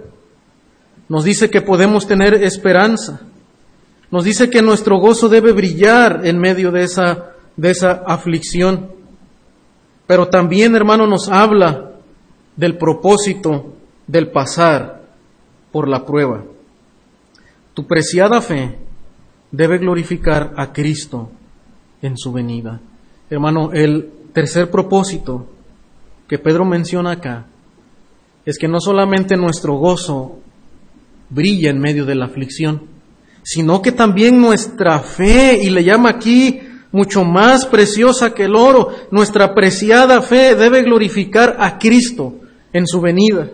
Nos 1.07 1.23
dice 1.23 1.49
que 1.49 1.61
podemos 1.61 2.05
tener 2.05 2.33
esperanza. 2.33 3.21
Nos 4.11 4.23
dice 4.23 4.49
que 4.49 4.61
nuestro 4.61 4.99
gozo 4.99 5.29
debe 5.29 5.51
brillar 5.51 6.25
en 6.25 6.39
medio 6.39 6.71
de 6.71 6.83
esa, 6.83 7.31
de 7.55 7.71
esa 7.71 8.03
aflicción. 8.05 8.91
Pero 10.05 10.27
también, 10.27 10.75
hermano, 10.75 11.07
nos 11.07 11.29
habla 11.29 11.91
del 12.55 12.77
propósito 12.77 13.73
del 14.07 14.31
pasar 14.31 15.01
por 15.71 15.88
la 15.88 16.05
prueba. 16.05 16.43
Tu 17.73 17.85
preciada 17.88 18.41
fe 18.41 18.77
debe 19.51 19.77
glorificar 19.77 20.53
a 20.58 20.73
Cristo 20.73 21.29
en 22.01 22.17
su 22.17 22.31
venida. 22.31 22.79
Hermano, 23.29 23.71
el 23.73 24.10
tercer 24.34 24.69
propósito 24.69 25.47
que 26.27 26.39
Pedro 26.39 26.65
menciona 26.65 27.12
acá 27.12 27.45
es 28.45 28.58
que 28.58 28.67
no 28.67 28.79
solamente 28.79 29.36
nuestro 29.36 29.75
gozo 29.75 30.39
brilla 31.29 31.69
en 31.69 31.79
medio 31.79 32.05
de 32.05 32.15
la 32.15 32.25
aflicción, 32.25 32.84
sino 33.43 33.81
que 33.81 33.91
también 33.91 34.39
nuestra 34.39 34.99
fe, 34.99 35.60
y 35.62 35.69
le 35.69 35.84
llama 35.84 36.10
aquí 36.10 36.60
mucho 36.91 37.23
más 37.23 37.65
preciosa 37.65 38.34
que 38.34 38.45
el 38.45 38.55
oro, 38.55 38.89
nuestra 39.12 39.53
preciada 39.53 40.21
fe 40.21 40.55
debe 40.55 40.84
glorificar 40.84 41.58
a 41.60 41.77
Cristo 41.77 42.36
en 42.71 42.88
su 42.88 43.01
venida. 43.01 43.49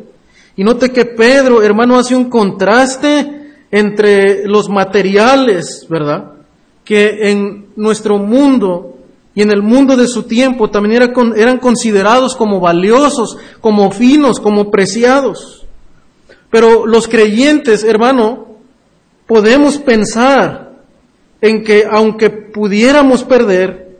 Y 0.56 0.63
note 0.63 0.91
que 0.91 1.06
Pedro, 1.06 1.63
hermano, 1.63 1.97
hace 1.97 2.15
un 2.15 2.30
contraste 2.30 3.40
entre 3.71 4.45
los 4.47 4.69
materiales, 4.69 5.88
¿verdad? 5.89 6.34
Que 6.84 7.31
en 7.31 7.67
nuestro 7.75 8.17
mundo 8.17 8.97
y 9.34 9.41
en 9.41 9.51
el 9.51 9.62
mundo 9.62 9.95
de 9.95 10.07
su 10.07 10.23
tiempo 10.23 10.69
también 10.69 11.01
eran 11.36 11.57
considerados 11.60 12.36
como 12.36 12.60
valiosos, 12.60 13.38
como 13.62 13.91
finos, 13.91 14.39
como 14.39 14.69
preciados. 14.69 15.65
Pero 16.49 16.86
los 16.86 17.07
creyentes, 17.07 17.86
hermano, 17.86 18.57
podemos 19.25 19.77
pensar 19.77 20.73
en 21.39 21.63
que 21.63 21.86
aunque 21.89 22.29
pudiéramos 22.29 23.23
perder 23.23 23.97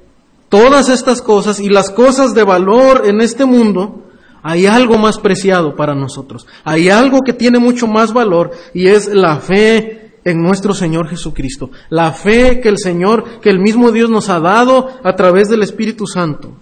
todas 0.50 0.90
estas 0.90 1.22
cosas 1.22 1.62
y 1.62 1.70
las 1.70 1.90
cosas 1.90 2.34
de 2.34 2.44
valor 2.44 3.04
en 3.06 3.22
este 3.22 3.46
mundo, 3.46 4.01
hay 4.44 4.66
algo 4.66 4.98
más 4.98 5.20
preciado 5.20 5.76
para 5.76 5.94
nosotros. 5.94 6.48
Hay 6.64 6.90
algo 6.90 7.22
que 7.22 7.34
tiene 7.34 7.60
mucho 7.60 7.88
más 7.88 8.12
valor 8.14 8.52
y 8.74 8.88
es 8.88 9.08
la 9.08 9.38
fe 9.38 10.14
en 10.24 10.42
nuestro 10.42 10.74
Señor 10.74 11.08
Jesucristo. 11.08 11.70
La 11.90 12.12
fe 12.12 12.60
que 12.60 12.70
el 12.70 12.78
Señor, 12.78 13.40
que 13.40 13.50
el 13.50 13.60
mismo 13.60 13.92
Dios 13.92 14.10
nos 14.10 14.30
ha 14.30 14.40
dado 14.40 14.90
a 15.04 15.16
través 15.16 15.50
del 15.50 15.62
Espíritu 15.62 16.08
Santo. 16.08 16.54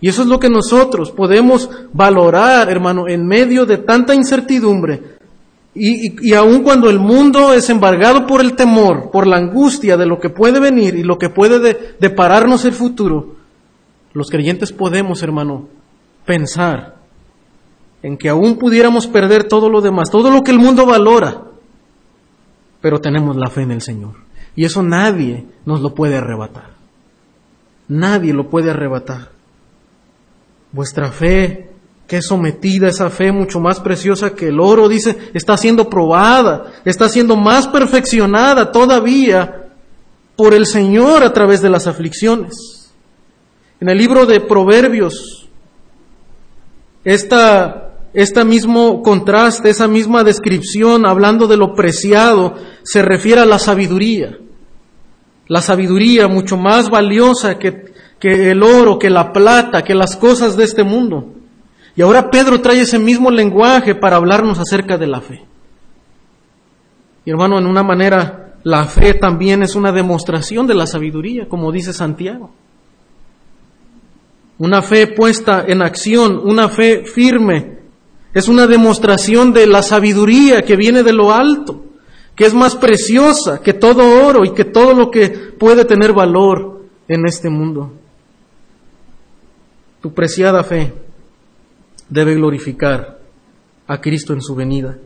Y 0.00 0.08
eso 0.08 0.22
es 0.22 0.28
lo 0.28 0.38
que 0.38 0.48
nosotros 0.48 1.10
podemos 1.10 1.68
valorar, 1.92 2.70
hermano, 2.70 3.08
en 3.08 3.26
medio 3.26 3.66
de 3.66 3.78
tanta 3.78 4.14
incertidumbre. 4.14 5.18
Y, 5.74 6.28
y, 6.30 6.34
aun 6.34 6.62
cuando 6.62 6.88
el 6.88 6.98
mundo 6.98 7.52
es 7.52 7.68
embargado 7.68 8.26
por 8.26 8.40
el 8.40 8.54
temor, 8.54 9.10
por 9.10 9.26
la 9.26 9.36
angustia 9.36 9.96
de 9.96 10.06
lo 10.06 10.18
que 10.18 10.30
puede 10.30 10.58
venir 10.60 10.94
y 10.96 11.02
lo 11.02 11.18
que 11.18 11.28
puede 11.28 11.94
depararnos 12.00 12.64
el 12.64 12.72
futuro, 12.72 13.36
los 14.12 14.28
creyentes 14.28 14.72
podemos, 14.72 15.22
hermano, 15.22 15.68
pensar 16.28 16.96
en 18.02 18.18
que 18.18 18.28
aún 18.28 18.58
pudiéramos 18.58 19.06
perder 19.06 19.44
todo 19.44 19.70
lo 19.70 19.80
demás, 19.80 20.10
todo 20.10 20.30
lo 20.30 20.42
que 20.44 20.50
el 20.50 20.58
mundo 20.58 20.84
valora, 20.84 21.42
pero 22.82 23.00
tenemos 23.00 23.34
la 23.34 23.48
fe 23.48 23.62
en 23.62 23.70
el 23.70 23.80
Señor. 23.80 24.14
Y 24.54 24.66
eso 24.66 24.82
nadie 24.82 25.46
nos 25.64 25.80
lo 25.80 25.94
puede 25.94 26.18
arrebatar. 26.18 26.74
Nadie 27.88 28.34
lo 28.34 28.50
puede 28.50 28.70
arrebatar. 28.70 29.30
Vuestra 30.70 31.10
fe, 31.10 31.70
que 32.06 32.18
es 32.18 32.26
sometida, 32.26 32.88
esa 32.88 33.08
fe 33.08 33.32
mucho 33.32 33.58
más 33.58 33.80
preciosa 33.80 34.34
que 34.34 34.48
el 34.48 34.60
oro, 34.60 34.86
dice, 34.86 35.16
está 35.32 35.56
siendo 35.56 35.88
probada, 35.88 36.72
está 36.84 37.08
siendo 37.08 37.36
más 37.36 37.66
perfeccionada 37.66 38.70
todavía 38.70 39.70
por 40.36 40.52
el 40.52 40.66
Señor 40.66 41.24
a 41.24 41.32
través 41.32 41.62
de 41.62 41.70
las 41.70 41.86
aflicciones. 41.86 42.92
En 43.80 43.88
el 43.88 43.96
libro 43.96 44.26
de 44.26 44.40
Proverbios, 44.40 45.47
esta 47.08 47.88
este 48.14 48.44
mismo 48.44 49.02
contraste, 49.02 49.70
esa 49.70 49.86
misma 49.86 50.24
descripción, 50.24 51.06
hablando 51.06 51.46
de 51.46 51.56
lo 51.56 51.74
preciado, 51.74 52.54
se 52.82 53.02
refiere 53.02 53.42
a 53.42 53.46
la 53.46 53.58
sabiduría. 53.58 54.38
La 55.46 55.60
sabiduría 55.60 56.26
mucho 56.26 56.56
más 56.56 56.90
valiosa 56.90 57.58
que, 57.58 57.92
que 58.18 58.50
el 58.50 58.62
oro, 58.62 58.98
que 58.98 59.10
la 59.10 59.32
plata, 59.32 59.82
que 59.82 59.94
las 59.94 60.16
cosas 60.16 60.56
de 60.56 60.64
este 60.64 60.84
mundo. 60.84 61.34
Y 61.96 62.02
ahora 62.02 62.30
Pedro 62.30 62.60
trae 62.60 62.80
ese 62.80 62.98
mismo 62.98 63.30
lenguaje 63.30 63.94
para 63.94 64.16
hablarnos 64.16 64.58
acerca 64.58 64.96
de 64.96 65.06
la 65.06 65.20
fe. 65.20 65.44
Y 67.24 67.30
hermano, 67.30 67.58
en 67.58 67.66
una 67.66 67.82
manera, 67.82 68.54
la 68.62 68.84
fe 68.86 69.14
también 69.14 69.62
es 69.62 69.74
una 69.74 69.92
demostración 69.92 70.66
de 70.66 70.74
la 70.74 70.86
sabiduría, 70.86 71.46
como 71.48 71.72
dice 71.72 71.92
Santiago. 71.92 72.50
Una 74.58 74.82
fe 74.82 75.06
puesta 75.06 75.64
en 75.66 75.82
acción, 75.82 76.40
una 76.42 76.68
fe 76.68 77.04
firme, 77.04 77.78
es 78.34 78.48
una 78.48 78.66
demostración 78.66 79.52
de 79.52 79.66
la 79.66 79.82
sabiduría 79.82 80.62
que 80.62 80.76
viene 80.76 81.02
de 81.02 81.12
lo 81.12 81.32
alto, 81.32 81.84
que 82.34 82.44
es 82.44 82.54
más 82.54 82.76
preciosa 82.76 83.60
que 83.62 83.72
todo 83.72 84.26
oro 84.26 84.44
y 84.44 84.52
que 84.52 84.64
todo 84.64 84.94
lo 84.94 85.10
que 85.10 85.28
puede 85.30 85.84
tener 85.84 86.12
valor 86.12 86.84
en 87.08 87.26
este 87.26 87.48
mundo. 87.48 87.92
Tu 90.00 90.12
preciada 90.12 90.62
fe 90.62 90.92
debe 92.08 92.34
glorificar 92.34 93.18
a 93.86 94.00
Cristo 94.00 94.32
en 94.34 94.42
su 94.42 94.54
venida. 94.54 94.98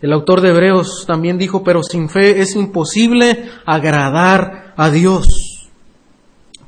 El 0.00 0.12
autor 0.12 0.40
de 0.40 0.50
Hebreos 0.50 1.04
también 1.06 1.38
dijo, 1.38 1.64
pero 1.64 1.82
sin 1.82 2.08
fe 2.08 2.40
es 2.40 2.54
imposible 2.54 3.46
agradar 3.64 4.74
a 4.76 4.90
Dios, 4.90 5.24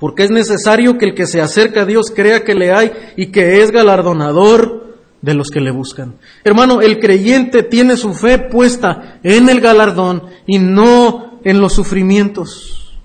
porque 0.00 0.24
es 0.24 0.30
necesario 0.30 0.96
que 0.98 1.04
el 1.04 1.14
que 1.14 1.26
se 1.26 1.40
acerca 1.40 1.82
a 1.82 1.84
Dios 1.84 2.10
crea 2.12 2.42
que 2.42 2.54
le 2.54 2.72
hay 2.72 2.90
y 3.16 3.26
que 3.26 3.62
es 3.62 3.70
galardonador 3.70 4.96
de 5.20 5.34
los 5.34 5.50
que 5.50 5.60
le 5.60 5.70
buscan. 5.70 6.14
Hermano, 6.42 6.80
el 6.80 6.98
creyente 6.98 7.62
tiene 7.62 7.98
su 7.98 8.14
fe 8.14 8.38
puesta 8.38 9.20
en 9.22 9.50
el 9.50 9.60
galardón 9.60 10.22
y 10.46 10.58
no 10.58 11.38
en 11.44 11.60
los 11.60 11.74
sufrimientos. 11.74 12.98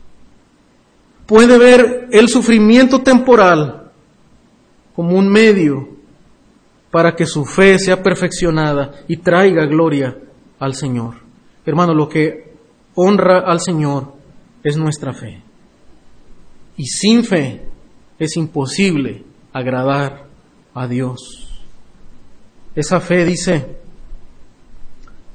Puede 1.25 1.57
ver 1.57 2.07
el 2.11 2.29
sufrimiento 2.29 3.01
temporal 3.01 3.91
como 4.95 5.17
un 5.17 5.27
medio 5.27 5.89
para 6.91 7.13
que 7.13 7.25
su 7.25 7.43
fe 7.43 7.77
sea 7.77 8.01
perfeccionada 8.01 9.03
y 9.09 9.17
traiga 9.17 9.65
gloria 9.65 10.15
al 10.59 10.75
Señor. 10.75 11.15
Hermano, 11.65 11.93
lo 11.93 12.07
que 12.07 12.53
honra 12.93 13.39
al 13.39 13.59
Señor 13.59 14.13
es 14.63 14.77
nuestra 14.77 15.13
fe. 15.13 15.44
Y 16.77 16.85
sin 16.87 17.23
fe 17.23 17.61
es 18.19 18.35
imposible 18.37 19.23
agradar 19.53 20.25
a 20.73 20.87
Dios. 20.87 21.63
Esa 22.75 22.99
fe, 22.99 23.23
dice, 23.23 23.77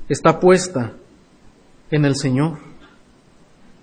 está 0.09 0.39
puesta 0.39 0.93
en 1.91 2.05
el 2.05 2.17
Señor. 2.17 2.59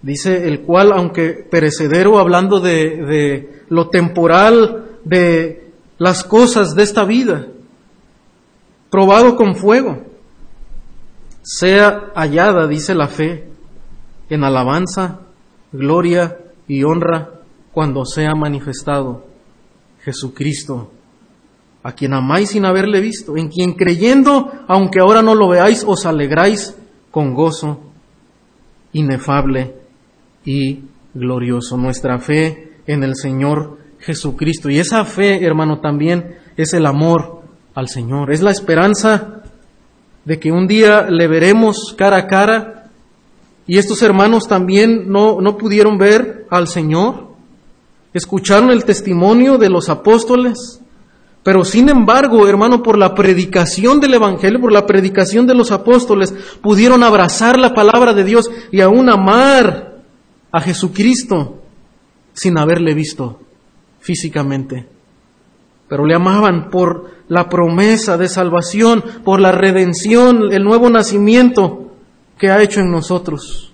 Dice 0.03 0.47
el 0.47 0.61
cual, 0.61 0.91
aunque 0.93 1.29
perecedero, 1.49 2.19
hablando 2.19 2.59
de, 2.59 3.63
lo 3.69 3.89
temporal, 3.89 4.99
de 5.03 5.71
las 5.97 6.23
cosas 6.23 6.75
de 6.75 6.83
esta 6.83 7.03
vida, 7.05 7.47
probado 8.91 9.35
con 9.35 9.55
fuego, 9.55 10.03
sea 11.41 12.11
hallada, 12.13 12.67
dice 12.67 12.93
la 12.93 13.07
fe, 13.07 13.47
en 14.29 14.43
alabanza, 14.43 15.21
gloria 15.71 16.37
y 16.67 16.83
honra 16.83 17.36
cuando 17.77 18.05
sea 18.05 18.33
manifestado 18.33 19.23
Jesucristo 20.01 20.89
a 21.83 21.91
quien 21.91 22.15
amáis 22.15 22.49
sin 22.49 22.65
haberle 22.65 22.99
visto, 23.01 23.37
en 23.37 23.49
quien 23.49 23.73
creyendo, 23.73 24.51
aunque 24.67 24.99
ahora 24.99 25.21
no 25.21 25.35
lo 25.35 25.47
veáis, 25.47 25.83
os 25.85 26.07
alegráis 26.07 26.75
con 27.11 27.35
gozo 27.35 27.79
inefable 28.93 29.75
y 30.43 30.85
glorioso. 31.13 31.77
Nuestra 31.77 32.17
fe 32.17 32.79
en 32.87 33.03
el 33.03 33.15
Señor 33.15 33.77
Jesucristo. 33.99 34.71
Y 34.71 34.79
esa 34.79 35.05
fe, 35.05 35.45
hermano, 35.45 35.79
también 35.79 36.35
es 36.55 36.73
el 36.73 36.87
amor 36.87 37.43
al 37.75 37.89
Señor. 37.89 38.31
Es 38.31 38.41
la 38.41 38.49
esperanza 38.49 39.43
de 40.25 40.39
que 40.39 40.51
un 40.51 40.65
día 40.65 41.11
le 41.11 41.27
veremos 41.27 41.93
cara 41.95 42.17
a 42.17 42.25
cara. 42.25 42.89
Y 43.67 43.77
estos 43.77 44.01
hermanos 44.01 44.47
también 44.47 45.11
no, 45.11 45.41
no 45.41 45.57
pudieron 45.57 45.99
ver 45.99 46.47
al 46.49 46.67
Señor. 46.67 47.26
Escucharon 48.17 48.71
el 48.71 48.83
testimonio 48.83 49.57
de 49.57 49.69
los 49.69 49.89
apóstoles 49.89 50.81
pero 51.47 51.63
sin 51.63 51.87
embargo, 51.87 52.45
hermano, 52.45 52.83
por 52.83 52.97
la 52.97 53.15
predicación 53.15 54.01
del 54.01 54.15
Evangelio, 54.15 54.59
por 54.59 54.73
la 54.73 54.85
predicación 54.85 55.47
de 55.47 55.55
los 55.55 55.71
apóstoles, 55.71 56.33
pudieron 56.59 57.03
abrazar 57.03 57.57
la 57.57 57.73
palabra 57.73 58.13
de 58.13 58.25
Dios 58.25 58.51
y 58.69 58.81
aún 58.81 59.09
amar 59.09 59.95
a 60.51 60.59
Jesucristo 60.59 61.63
sin 62.33 62.57
haberle 62.57 62.93
visto 62.93 63.39
físicamente. 64.01 64.89
Pero 65.87 66.05
le 66.05 66.15
amaban 66.15 66.69
por 66.69 67.11
la 67.29 67.47
promesa 67.47 68.17
de 68.17 68.27
salvación, 68.27 69.01
por 69.23 69.39
la 69.39 69.53
redención, 69.53 70.51
el 70.51 70.65
nuevo 70.65 70.89
nacimiento 70.89 71.93
que 72.37 72.49
ha 72.49 72.61
hecho 72.61 72.81
en 72.81 72.91
nosotros. 72.91 73.71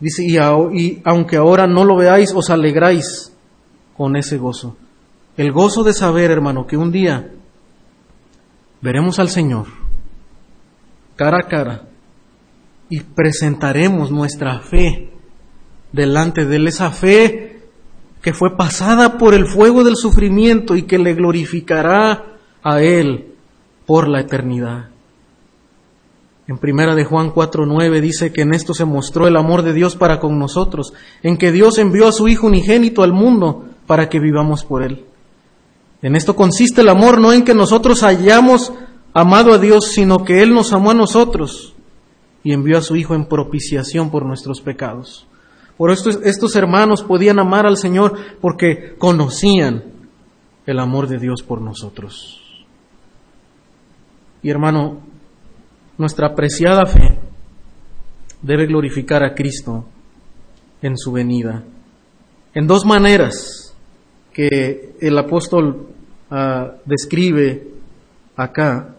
Dice, 0.00 0.22
y, 0.24 0.36
y 0.36 1.02
aunque 1.04 1.36
ahora 1.36 1.66
no 1.66 1.84
lo 1.84 1.96
veáis, 1.96 2.32
os 2.34 2.50
alegráis 2.50 3.32
con 3.96 4.16
ese 4.16 4.38
gozo. 4.38 4.76
El 5.36 5.52
gozo 5.52 5.82
de 5.84 5.92
saber, 5.92 6.30
hermano, 6.30 6.66
que 6.66 6.76
un 6.76 6.92
día 6.92 7.30
veremos 8.80 9.18
al 9.18 9.28
Señor 9.28 9.66
cara 11.16 11.38
a 11.40 11.48
cara 11.48 11.82
y 12.88 13.00
presentaremos 13.00 14.10
nuestra 14.10 14.60
fe 14.60 15.10
delante 15.92 16.46
de 16.46 16.56
Él, 16.56 16.68
esa 16.68 16.90
fe 16.90 17.62
que 18.22 18.32
fue 18.32 18.56
pasada 18.56 19.18
por 19.18 19.34
el 19.34 19.46
fuego 19.46 19.84
del 19.84 19.96
sufrimiento 19.96 20.76
y 20.76 20.82
que 20.82 20.98
le 20.98 21.14
glorificará 21.14 22.36
a 22.62 22.80
Él 22.80 23.34
por 23.84 24.08
la 24.08 24.20
eternidad. 24.20 24.90
En 26.48 26.56
primera 26.56 26.94
de 26.94 27.04
Juan 27.04 27.30
4:9 27.30 28.00
dice 28.00 28.32
que 28.32 28.40
en 28.40 28.54
esto 28.54 28.72
se 28.72 28.86
mostró 28.86 29.26
el 29.26 29.36
amor 29.36 29.62
de 29.62 29.74
Dios 29.74 29.96
para 29.96 30.18
con 30.18 30.38
nosotros, 30.38 30.94
en 31.22 31.36
que 31.36 31.52
Dios 31.52 31.76
envió 31.76 32.08
a 32.08 32.12
su 32.12 32.26
Hijo 32.26 32.46
unigénito 32.46 33.02
al 33.02 33.12
mundo 33.12 33.66
para 33.86 34.08
que 34.08 34.18
vivamos 34.18 34.64
por 34.64 34.82
Él. 34.82 35.04
En 36.00 36.16
esto 36.16 36.34
consiste 36.34 36.80
el 36.80 36.88
amor, 36.88 37.20
no 37.20 37.34
en 37.34 37.44
que 37.44 37.52
nosotros 37.52 38.02
hayamos 38.02 38.72
amado 39.12 39.52
a 39.52 39.58
Dios, 39.58 39.88
sino 39.92 40.24
que 40.24 40.42
Él 40.42 40.54
nos 40.54 40.72
amó 40.72 40.92
a 40.92 40.94
nosotros 40.94 41.74
y 42.42 42.54
envió 42.54 42.78
a 42.78 42.82
su 42.82 42.96
Hijo 42.96 43.14
en 43.14 43.26
propiciación 43.26 44.10
por 44.10 44.24
nuestros 44.24 44.62
pecados. 44.62 45.26
Por 45.76 45.90
esto 45.90 46.08
estos 46.08 46.56
hermanos 46.56 47.02
podían 47.02 47.38
amar 47.38 47.66
al 47.66 47.76
Señor 47.76 48.16
porque 48.40 48.94
conocían 48.96 49.84
el 50.64 50.78
amor 50.78 51.08
de 51.08 51.18
Dios 51.18 51.42
por 51.42 51.60
nosotros. 51.60 52.40
Y 54.42 54.48
hermano, 54.48 55.00
nuestra 55.98 56.28
apreciada 56.28 56.86
fe 56.86 57.18
debe 58.40 58.66
glorificar 58.66 59.24
a 59.24 59.34
Cristo 59.34 59.84
en 60.80 60.96
su 60.96 61.12
venida. 61.12 61.64
En 62.54 62.66
dos 62.66 62.86
maneras 62.86 63.74
que 64.32 64.94
el 65.00 65.18
apóstol 65.18 65.88
ah, 66.30 66.74
describe 66.84 67.66
acá. 68.36 68.94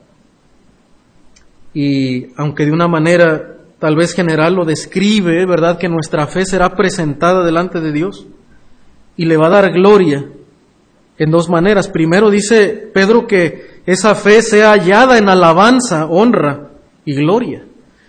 Y 1.73 2.27
aunque 2.35 2.65
de 2.65 2.73
una 2.73 2.89
manera 2.89 3.55
tal 3.79 3.95
vez 3.95 4.13
general 4.13 4.55
lo 4.55 4.65
describe, 4.65 5.45
¿verdad? 5.45 5.77
Que 5.77 5.87
nuestra 5.87 6.27
fe 6.27 6.45
será 6.45 6.75
presentada 6.75 7.45
delante 7.45 7.79
de 7.79 7.93
Dios 7.93 8.27
y 9.15 9.23
le 9.25 9.37
va 9.37 9.47
a 9.47 9.61
dar 9.61 9.71
gloria 9.71 10.25
en 11.17 11.31
dos 11.31 11.47
maneras. 11.49 11.87
Primero 11.87 12.29
dice 12.29 12.91
Pedro 12.93 13.25
que 13.25 13.79
esa 13.85 14.15
fe 14.15 14.41
sea 14.41 14.71
hallada 14.71 15.17
en 15.17 15.29
alabanza, 15.29 16.05
honra 16.07 16.68
y 17.09 17.15
gloria. 17.15 17.65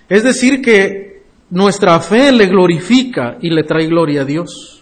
Es 0.08 0.22
decir, 0.22 0.60
que 0.60 1.22
nuestra 1.50 1.98
fe 2.00 2.32
le 2.32 2.46
glorifica 2.46 3.38
y 3.40 3.50
le 3.50 3.62
trae 3.64 3.86
gloria 3.86 4.22
a 4.22 4.24
Dios 4.24 4.80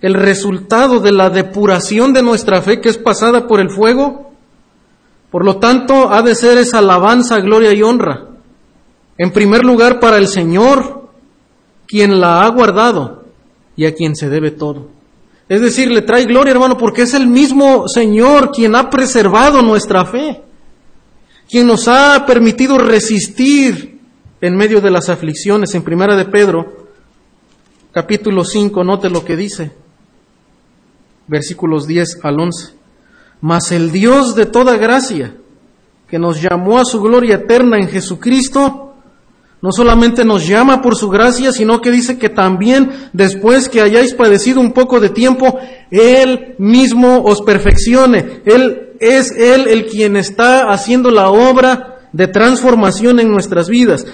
el 0.00 0.14
resultado 0.14 1.00
de 1.00 1.12
la 1.12 1.30
depuración 1.30 2.12
de 2.12 2.22
nuestra 2.22 2.60
fe 2.62 2.80
que 2.80 2.88
es 2.88 2.98
pasada 2.98 3.46
por 3.46 3.60
el 3.60 3.70
fuego, 3.70 4.24
Por 5.30 5.44
lo 5.44 5.56
tanto, 5.56 6.12
ha 6.12 6.22
de 6.22 6.34
ser 6.36 6.56
esa 6.56 6.78
alabanza, 6.78 7.40
gloria 7.40 7.72
y 7.74 7.82
honra. 7.82 8.28
En 9.18 9.32
primer 9.32 9.64
lugar, 9.64 9.98
para 9.98 10.16
el 10.16 10.28
Señor, 10.28 11.10
quien 11.86 12.20
la 12.20 12.44
ha 12.44 12.48
guardado 12.48 13.24
y 13.74 13.84
a 13.84 13.94
quien 13.94 14.14
se 14.14 14.30
debe 14.30 14.52
todo. 14.52 14.88
Es 15.48 15.60
decir, 15.60 15.90
le 15.90 16.02
trae 16.02 16.24
gloria, 16.24 16.52
hermano, 16.52 16.78
porque 16.78 17.02
es 17.02 17.12
el 17.12 17.26
mismo 17.26 17.88
Señor 17.88 18.52
quien 18.52 18.76
ha 18.76 18.88
preservado 18.88 19.60
nuestra 19.62 20.06
fe, 20.06 20.42
quien 21.48 21.66
nos 21.66 21.88
ha 21.88 22.24
permitido 22.26 22.78
resistir 22.78 24.00
en 24.40 24.56
medio 24.56 24.80
de 24.80 24.90
las 24.90 25.08
aflicciones. 25.08 25.74
En 25.74 25.82
primera 25.82 26.16
de 26.16 26.24
Pedro, 26.24 26.88
capítulo 27.92 28.44
5, 28.44 28.84
note 28.84 29.10
lo 29.10 29.24
que 29.24 29.36
dice, 29.36 29.72
versículos 31.26 31.86
10 31.86 32.18
al 32.22 32.40
11. 32.40 32.74
Mas 33.40 33.72
el 33.72 33.92
Dios 33.92 34.34
de 34.34 34.46
toda 34.46 34.76
gracia, 34.76 35.36
que 36.08 36.18
nos 36.18 36.40
llamó 36.40 36.78
a 36.78 36.84
su 36.84 37.00
gloria 37.00 37.36
eterna 37.36 37.78
en 37.78 37.88
Jesucristo, 37.88 38.94
no 39.62 39.72
solamente 39.72 40.24
nos 40.24 40.46
llama 40.46 40.82
por 40.82 40.96
su 40.96 41.08
gracia, 41.08 41.50
sino 41.50 41.80
que 41.80 41.90
dice 41.90 42.18
que 42.18 42.28
también 42.28 43.10
después 43.12 43.68
que 43.68 43.80
hayáis 43.80 44.14
padecido 44.14 44.60
un 44.60 44.72
poco 44.72 45.00
de 45.00 45.10
tiempo, 45.10 45.58
Él 45.90 46.54
mismo 46.58 47.22
os 47.24 47.42
perfeccione. 47.42 48.42
Él 48.44 48.85
es 49.00 49.30
Él 49.32 49.66
el 49.68 49.86
quien 49.86 50.16
está 50.16 50.70
haciendo 50.70 51.10
la 51.10 51.30
obra 51.30 52.08
de 52.12 52.28
transformación 52.28 53.20
en 53.20 53.30
nuestras 53.30 53.68
vidas. 53.68 54.06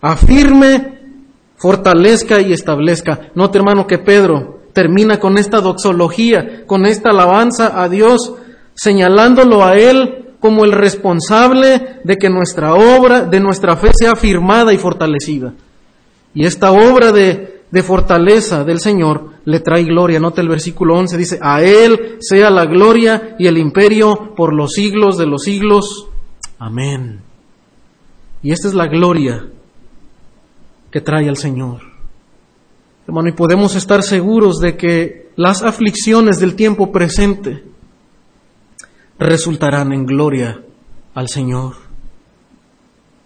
Afirme, 0.00 0.98
fortalezca 1.56 2.40
y 2.40 2.52
establezca. 2.52 3.30
Note 3.34 3.58
hermano 3.58 3.86
que 3.86 3.98
Pedro 3.98 4.60
termina 4.72 5.18
con 5.18 5.38
esta 5.38 5.60
doxología, 5.60 6.64
con 6.66 6.86
esta 6.86 7.10
alabanza 7.10 7.82
a 7.82 7.88
Dios, 7.88 8.34
señalándolo 8.74 9.64
a 9.64 9.76
Él 9.76 10.34
como 10.40 10.64
el 10.64 10.72
responsable 10.72 12.00
de 12.02 12.16
que 12.16 12.30
nuestra 12.30 12.74
obra, 12.74 13.22
de 13.22 13.40
nuestra 13.40 13.76
fe 13.76 13.90
sea 13.92 14.16
firmada 14.16 14.72
y 14.72 14.78
fortalecida. 14.78 15.52
Y 16.34 16.46
esta 16.46 16.72
obra 16.72 17.12
de, 17.12 17.59
de 17.70 17.82
fortaleza 17.82 18.64
del 18.64 18.80
Señor 18.80 19.34
le 19.44 19.60
trae 19.60 19.84
gloria. 19.84 20.20
Note 20.20 20.40
el 20.40 20.48
versículo 20.48 20.96
11, 20.96 21.16
dice, 21.16 21.38
a 21.40 21.62
Él 21.62 22.16
sea 22.20 22.50
la 22.50 22.66
gloria 22.66 23.36
y 23.38 23.46
el 23.46 23.58
imperio 23.58 24.34
por 24.34 24.52
los 24.54 24.72
siglos 24.72 25.16
de 25.18 25.26
los 25.26 25.42
siglos. 25.42 26.08
Amén. 26.58 27.20
Y 28.42 28.52
esta 28.52 28.68
es 28.68 28.74
la 28.74 28.86
gloria 28.86 29.46
que 30.90 31.00
trae 31.00 31.28
al 31.28 31.36
Señor. 31.36 31.82
Hermano, 33.06 33.28
y 33.28 33.32
podemos 33.32 33.74
estar 33.76 34.02
seguros 34.02 34.58
de 34.60 34.76
que 34.76 35.30
las 35.36 35.62
aflicciones 35.62 36.38
del 36.38 36.54
tiempo 36.54 36.92
presente 36.92 37.64
resultarán 39.18 39.92
en 39.92 40.06
gloria 40.06 40.62
al 41.14 41.28
Señor. 41.28 41.74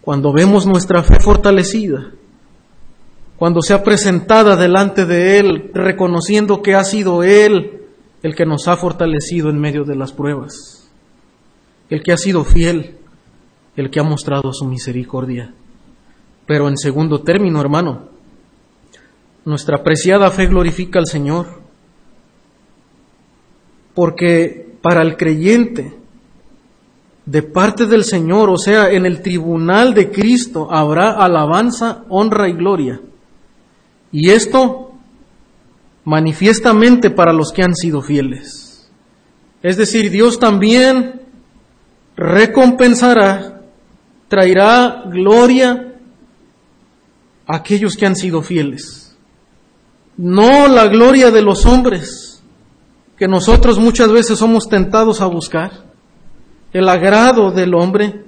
Cuando 0.01 0.33
vemos 0.33 0.67
nuestra 0.67 1.03
fe 1.03 1.19
fortalecida, 1.21 2.13
cuando 3.45 3.61
sea 3.61 3.83
presentada 3.83 4.57
delante 4.57 5.05
de 5.05 5.39
Él, 5.39 5.71
reconociendo 5.75 6.63
que 6.63 6.75
ha 6.75 6.83
sido 6.83 7.23
Él 7.23 7.83
el 8.23 8.35
que 8.35 8.47
nos 8.47 8.69
ha 8.69 8.77
fortalecido 8.79 9.51
en 9.51 9.61
medio 9.61 9.85
de 9.85 9.95
las 9.95 10.15
pruebas, 10.15 10.91
el 11.91 12.03
que 12.03 12.13
ha 12.13 12.17
sido 12.17 12.43
fiel, 12.45 12.97
el 13.77 13.91
que 13.91 14.01
ha 14.01 14.03
mostrado 14.03 14.51
su 14.55 14.65
misericordia. 14.65 15.53
Pero 16.47 16.69
en 16.69 16.79
segundo 16.79 17.21
término, 17.21 17.61
hermano, 17.61 18.09
nuestra 19.45 19.77
apreciada 19.77 20.31
fe 20.31 20.47
glorifica 20.47 20.99
al 20.99 21.07
Señor, 21.07 21.61
porque 23.93 24.75
para 24.81 25.03
el 25.03 25.19
creyente 25.19 25.95
de 27.27 27.43
parte 27.43 27.85
del 27.85 28.05
Señor, 28.05 28.49
o 28.49 28.57
sea, 28.57 28.89
en 28.89 29.05
el 29.05 29.21
tribunal 29.21 29.93
de 29.93 30.11
Cristo 30.11 30.69
habrá 30.71 31.11
alabanza, 31.11 32.07
honra 32.09 32.49
y 32.49 32.55
gloria. 32.55 33.03
Y 34.17 34.31
esto 34.31 34.93
manifiestamente 36.05 37.11
para 37.11 37.33
los 37.33 37.51
que 37.51 37.65
han 37.65 37.75
sido 37.75 38.01
fieles. 38.01 38.89
Es 39.61 39.77
decir, 39.77 40.09
Dios 40.13 40.39
también 40.39 41.23
recompensará, 42.17 43.63
traerá 44.29 45.03
gloria 45.07 45.95
a 47.45 47.57
aquellos 47.57 47.97
que 47.97 48.07
han 48.07 48.15
sido 48.15 48.43
fieles. 48.43 49.17
No 50.17 50.69
la 50.69 50.87
gloria 50.87 51.33
de 51.33 51.43
los 51.43 51.67
hombres, 51.67 52.41
que 53.19 53.27
nosotros 53.27 53.81
muchas 53.81 54.13
veces 54.13 54.39
somos 54.39 54.69
tentados 54.69 55.21
a 55.23 55.27
buscar, 55.27 55.87
el 56.73 56.89
agrado 56.89 57.51
del 57.51 57.75
hombre, 57.75 58.27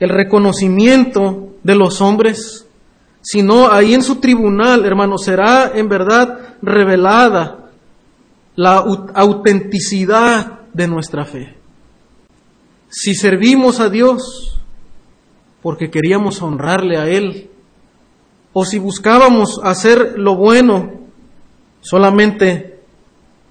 el 0.00 0.10
reconocimiento 0.10 1.54
de 1.62 1.76
los 1.76 2.02
hombres, 2.02 2.66
sino 3.22 3.70
ahí 3.70 3.94
en 3.94 4.02
su 4.02 4.16
tribunal, 4.16 4.84
hermano, 4.84 5.16
será 5.16 5.72
en 5.74 5.88
verdad 5.88 6.56
revelada 6.60 7.70
la 8.56 8.76
autenticidad 9.14 10.60
de 10.72 10.88
nuestra 10.88 11.24
fe. 11.24 11.56
Si 12.88 13.14
servimos 13.14 13.80
a 13.80 13.88
Dios 13.88 14.58
porque 15.62 15.90
queríamos 15.90 16.42
honrarle 16.42 16.98
a 16.98 17.08
Él, 17.08 17.48
o 18.52 18.64
si 18.64 18.78
buscábamos 18.78 19.60
hacer 19.62 20.18
lo 20.18 20.36
bueno 20.36 20.92
solamente 21.80 22.80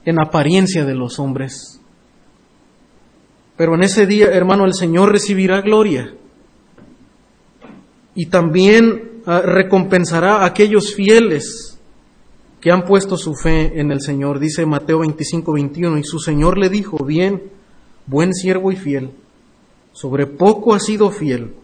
en 0.06 0.22
apariencia 0.22 0.86
de 0.86 0.94
los 0.94 1.18
hombres. 1.20 1.82
Pero 3.56 3.76
en 3.76 3.84
ese 3.84 4.06
día, 4.06 4.28
hermano, 4.28 4.66
el 4.66 4.74
Señor 4.74 5.12
recibirá 5.12 5.62
gloria 5.62 6.14
y 8.14 8.28
también 8.28 9.11
recompensará 9.26 10.38
a 10.38 10.46
aquellos 10.46 10.94
fieles 10.94 11.80
que 12.60 12.72
han 12.72 12.86
puesto 12.86 13.18
su 13.18 13.34
fe 13.34 13.80
en 13.80 13.92
el 13.92 14.02
Señor. 14.02 14.40
Dice 14.40 14.66
Mateo 14.66 15.00
25, 15.00 15.54
21, 15.54 15.98
y 15.98 16.04
su 16.04 16.20
Señor 16.20 16.58
le 16.58 16.70
dijo, 16.70 17.04
bien, 17.04 17.42
buen 18.06 18.34
siervo 18.34 18.72
y 18.72 18.76
fiel, 18.76 19.12
sobre 19.92 20.28
poco 20.28 20.74
has 20.74 20.86
sido 20.86 21.10
fiel, 21.12 21.56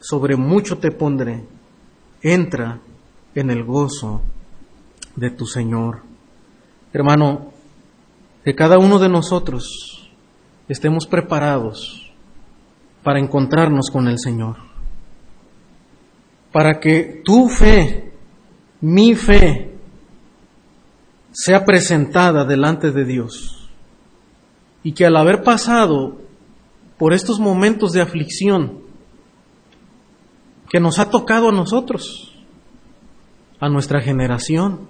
sobre 0.00 0.36
mucho 0.36 0.78
te 0.78 0.90
pondré, 0.90 1.44
entra 2.22 2.80
en 3.34 3.50
el 3.50 3.64
gozo 3.64 4.22
de 5.16 5.30
tu 5.30 5.46
Señor. 5.46 6.02
Hermano, 6.92 7.52
que 8.44 8.54
cada 8.54 8.78
uno 8.78 8.98
de 8.98 9.08
nosotros 9.08 10.08
estemos 10.68 11.06
preparados 11.06 12.12
para 13.02 13.18
encontrarnos 13.18 13.90
con 13.90 14.08
el 14.08 14.18
Señor. 14.18 14.67
Para 16.52 16.80
que 16.80 17.22
tu 17.24 17.48
fe, 17.48 18.12
mi 18.80 19.14
fe, 19.14 19.74
sea 21.32 21.64
presentada 21.64 22.44
delante 22.44 22.90
de 22.90 23.04
Dios. 23.04 23.70
Y 24.82 24.92
que 24.92 25.04
al 25.04 25.16
haber 25.16 25.42
pasado 25.42 26.18
por 26.98 27.12
estos 27.12 27.38
momentos 27.38 27.92
de 27.92 28.00
aflicción 28.00 28.80
que 30.70 30.80
nos 30.80 30.98
ha 30.98 31.10
tocado 31.10 31.48
a 31.48 31.52
nosotros, 31.52 32.34
a 33.60 33.68
nuestra 33.68 34.00
generación, 34.00 34.88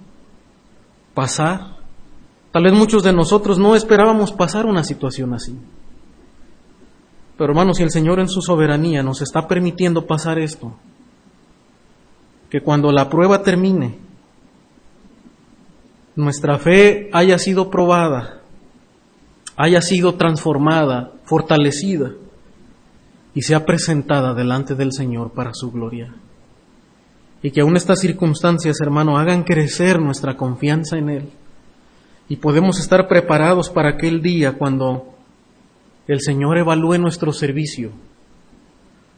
pasar, 1.13 1.79
Tal 2.51 2.63
vez 2.63 2.73
muchos 2.73 3.03
de 3.03 3.13
nosotros 3.13 3.59
no 3.59 3.75
esperábamos 3.75 4.31
pasar 4.31 4.65
una 4.65 4.83
situación 4.83 5.33
así. 5.33 5.55
Pero 7.37 7.51
hermanos, 7.51 7.77
si 7.77 7.83
el 7.83 7.91
Señor 7.91 8.19
en 8.19 8.27
su 8.27 8.41
soberanía 8.41 9.03
nos 9.03 9.21
está 9.21 9.47
permitiendo 9.47 10.07
pasar 10.07 10.39
esto, 10.39 10.73
que 12.49 12.61
cuando 12.61 12.91
la 12.91 13.09
prueba 13.09 13.43
termine, 13.43 13.97
nuestra 16.15 16.57
fe 16.57 17.09
haya 17.13 17.37
sido 17.37 17.69
probada, 17.69 18.41
haya 19.55 19.81
sido 19.81 20.15
transformada, 20.15 21.13
fortalecida 21.25 22.11
y 23.33 23.41
sea 23.41 23.65
presentada 23.65 24.33
delante 24.33 24.75
del 24.75 24.91
Señor 24.91 25.31
para 25.31 25.53
su 25.53 25.71
gloria. 25.71 26.13
Y 27.41 27.51
que 27.51 27.61
aún 27.61 27.77
estas 27.77 27.99
circunstancias, 28.01 28.77
hermano, 28.81 29.17
hagan 29.17 29.43
crecer 29.43 29.99
nuestra 29.99 30.35
confianza 30.35 30.97
en 30.97 31.09
Él 31.09 31.29
y 32.27 32.35
podemos 32.35 32.79
estar 32.79 33.07
preparados 33.07 33.69
para 33.69 33.91
aquel 33.91 34.21
día 34.21 34.53
cuando 34.53 35.13
el 36.07 36.19
Señor 36.21 36.57
evalúe 36.57 36.97
nuestro 36.97 37.31
servicio, 37.31 37.91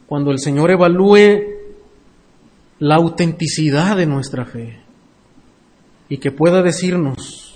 cuando 0.06 0.30
el 0.30 0.38
Señor 0.38 0.70
evalúe 0.70 1.61
la 2.82 2.96
autenticidad 2.96 3.96
de 3.96 4.06
nuestra 4.06 4.44
fe 4.44 4.80
y 6.08 6.18
que 6.18 6.32
pueda 6.32 6.62
decirnos, 6.62 7.54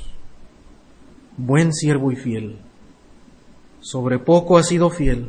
buen 1.37 1.72
siervo 1.72 2.12
y 2.12 2.14
fiel, 2.14 2.61
sobre 3.81 4.20
poco 4.20 4.57
has 4.57 4.68
sido 4.68 4.89
fiel, 4.89 5.29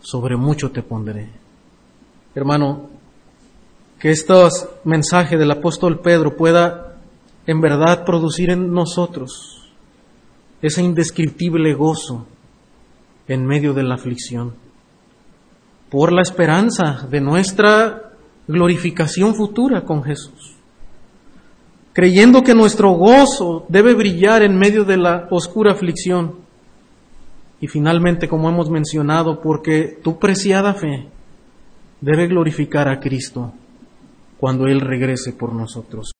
sobre 0.00 0.36
mucho 0.36 0.70
te 0.70 0.82
pondré. 0.82 1.30
Hermano, 2.34 2.90
que 3.98 4.10
estos 4.10 4.68
mensaje 4.84 5.38
del 5.38 5.52
apóstol 5.52 6.00
Pedro 6.00 6.36
pueda 6.36 6.98
en 7.46 7.62
verdad 7.62 8.04
producir 8.04 8.50
en 8.50 8.70
nosotros 8.70 9.72
ese 10.60 10.82
indescriptible 10.82 11.72
gozo 11.72 12.26
en 13.28 13.46
medio 13.46 13.72
de 13.72 13.82
la 13.82 13.94
aflicción, 13.94 14.52
por 15.88 16.12
la 16.12 16.20
esperanza 16.20 17.08
de 17.10 17.22
nuestra 17.22 18.10
glorificación 18.46 19.34
futura 19.34 19.84
con 19.84 20.02
Jesús, 20.02 20.56
creyendo 21.92 22.42
que 22.42 22.54
nuestro 22.54 22.92
gozo 22.92 23.66
debe 23.68 23.94
brillar 23.94 24.42
en 24.42 24.56
medio 24.56 24.84
de 24.84 24.96
la 24.96 25.28
oscura 25.30 25.72
aflicción, 25.72 26.44
y 27.60 27.66
finalmente, 27.66 28.28
como 28.28 28.48
hemos 28.48 28.68
mencionado, 28.68 29.40
porque 29.40 29.98
tu 30.02 30.18
preciada 30.18 30.74
fe 30.74 31.08
debe 32.00 32.26
glorificar 32.26 32.88
a 32.88 33.00
Cristo 33.00 33.52
cuando 34.38 34.66
Él 34.66 34.80
regrese 34.80 35.32
por 35.32 35.54
nosotros. 35.54 36.13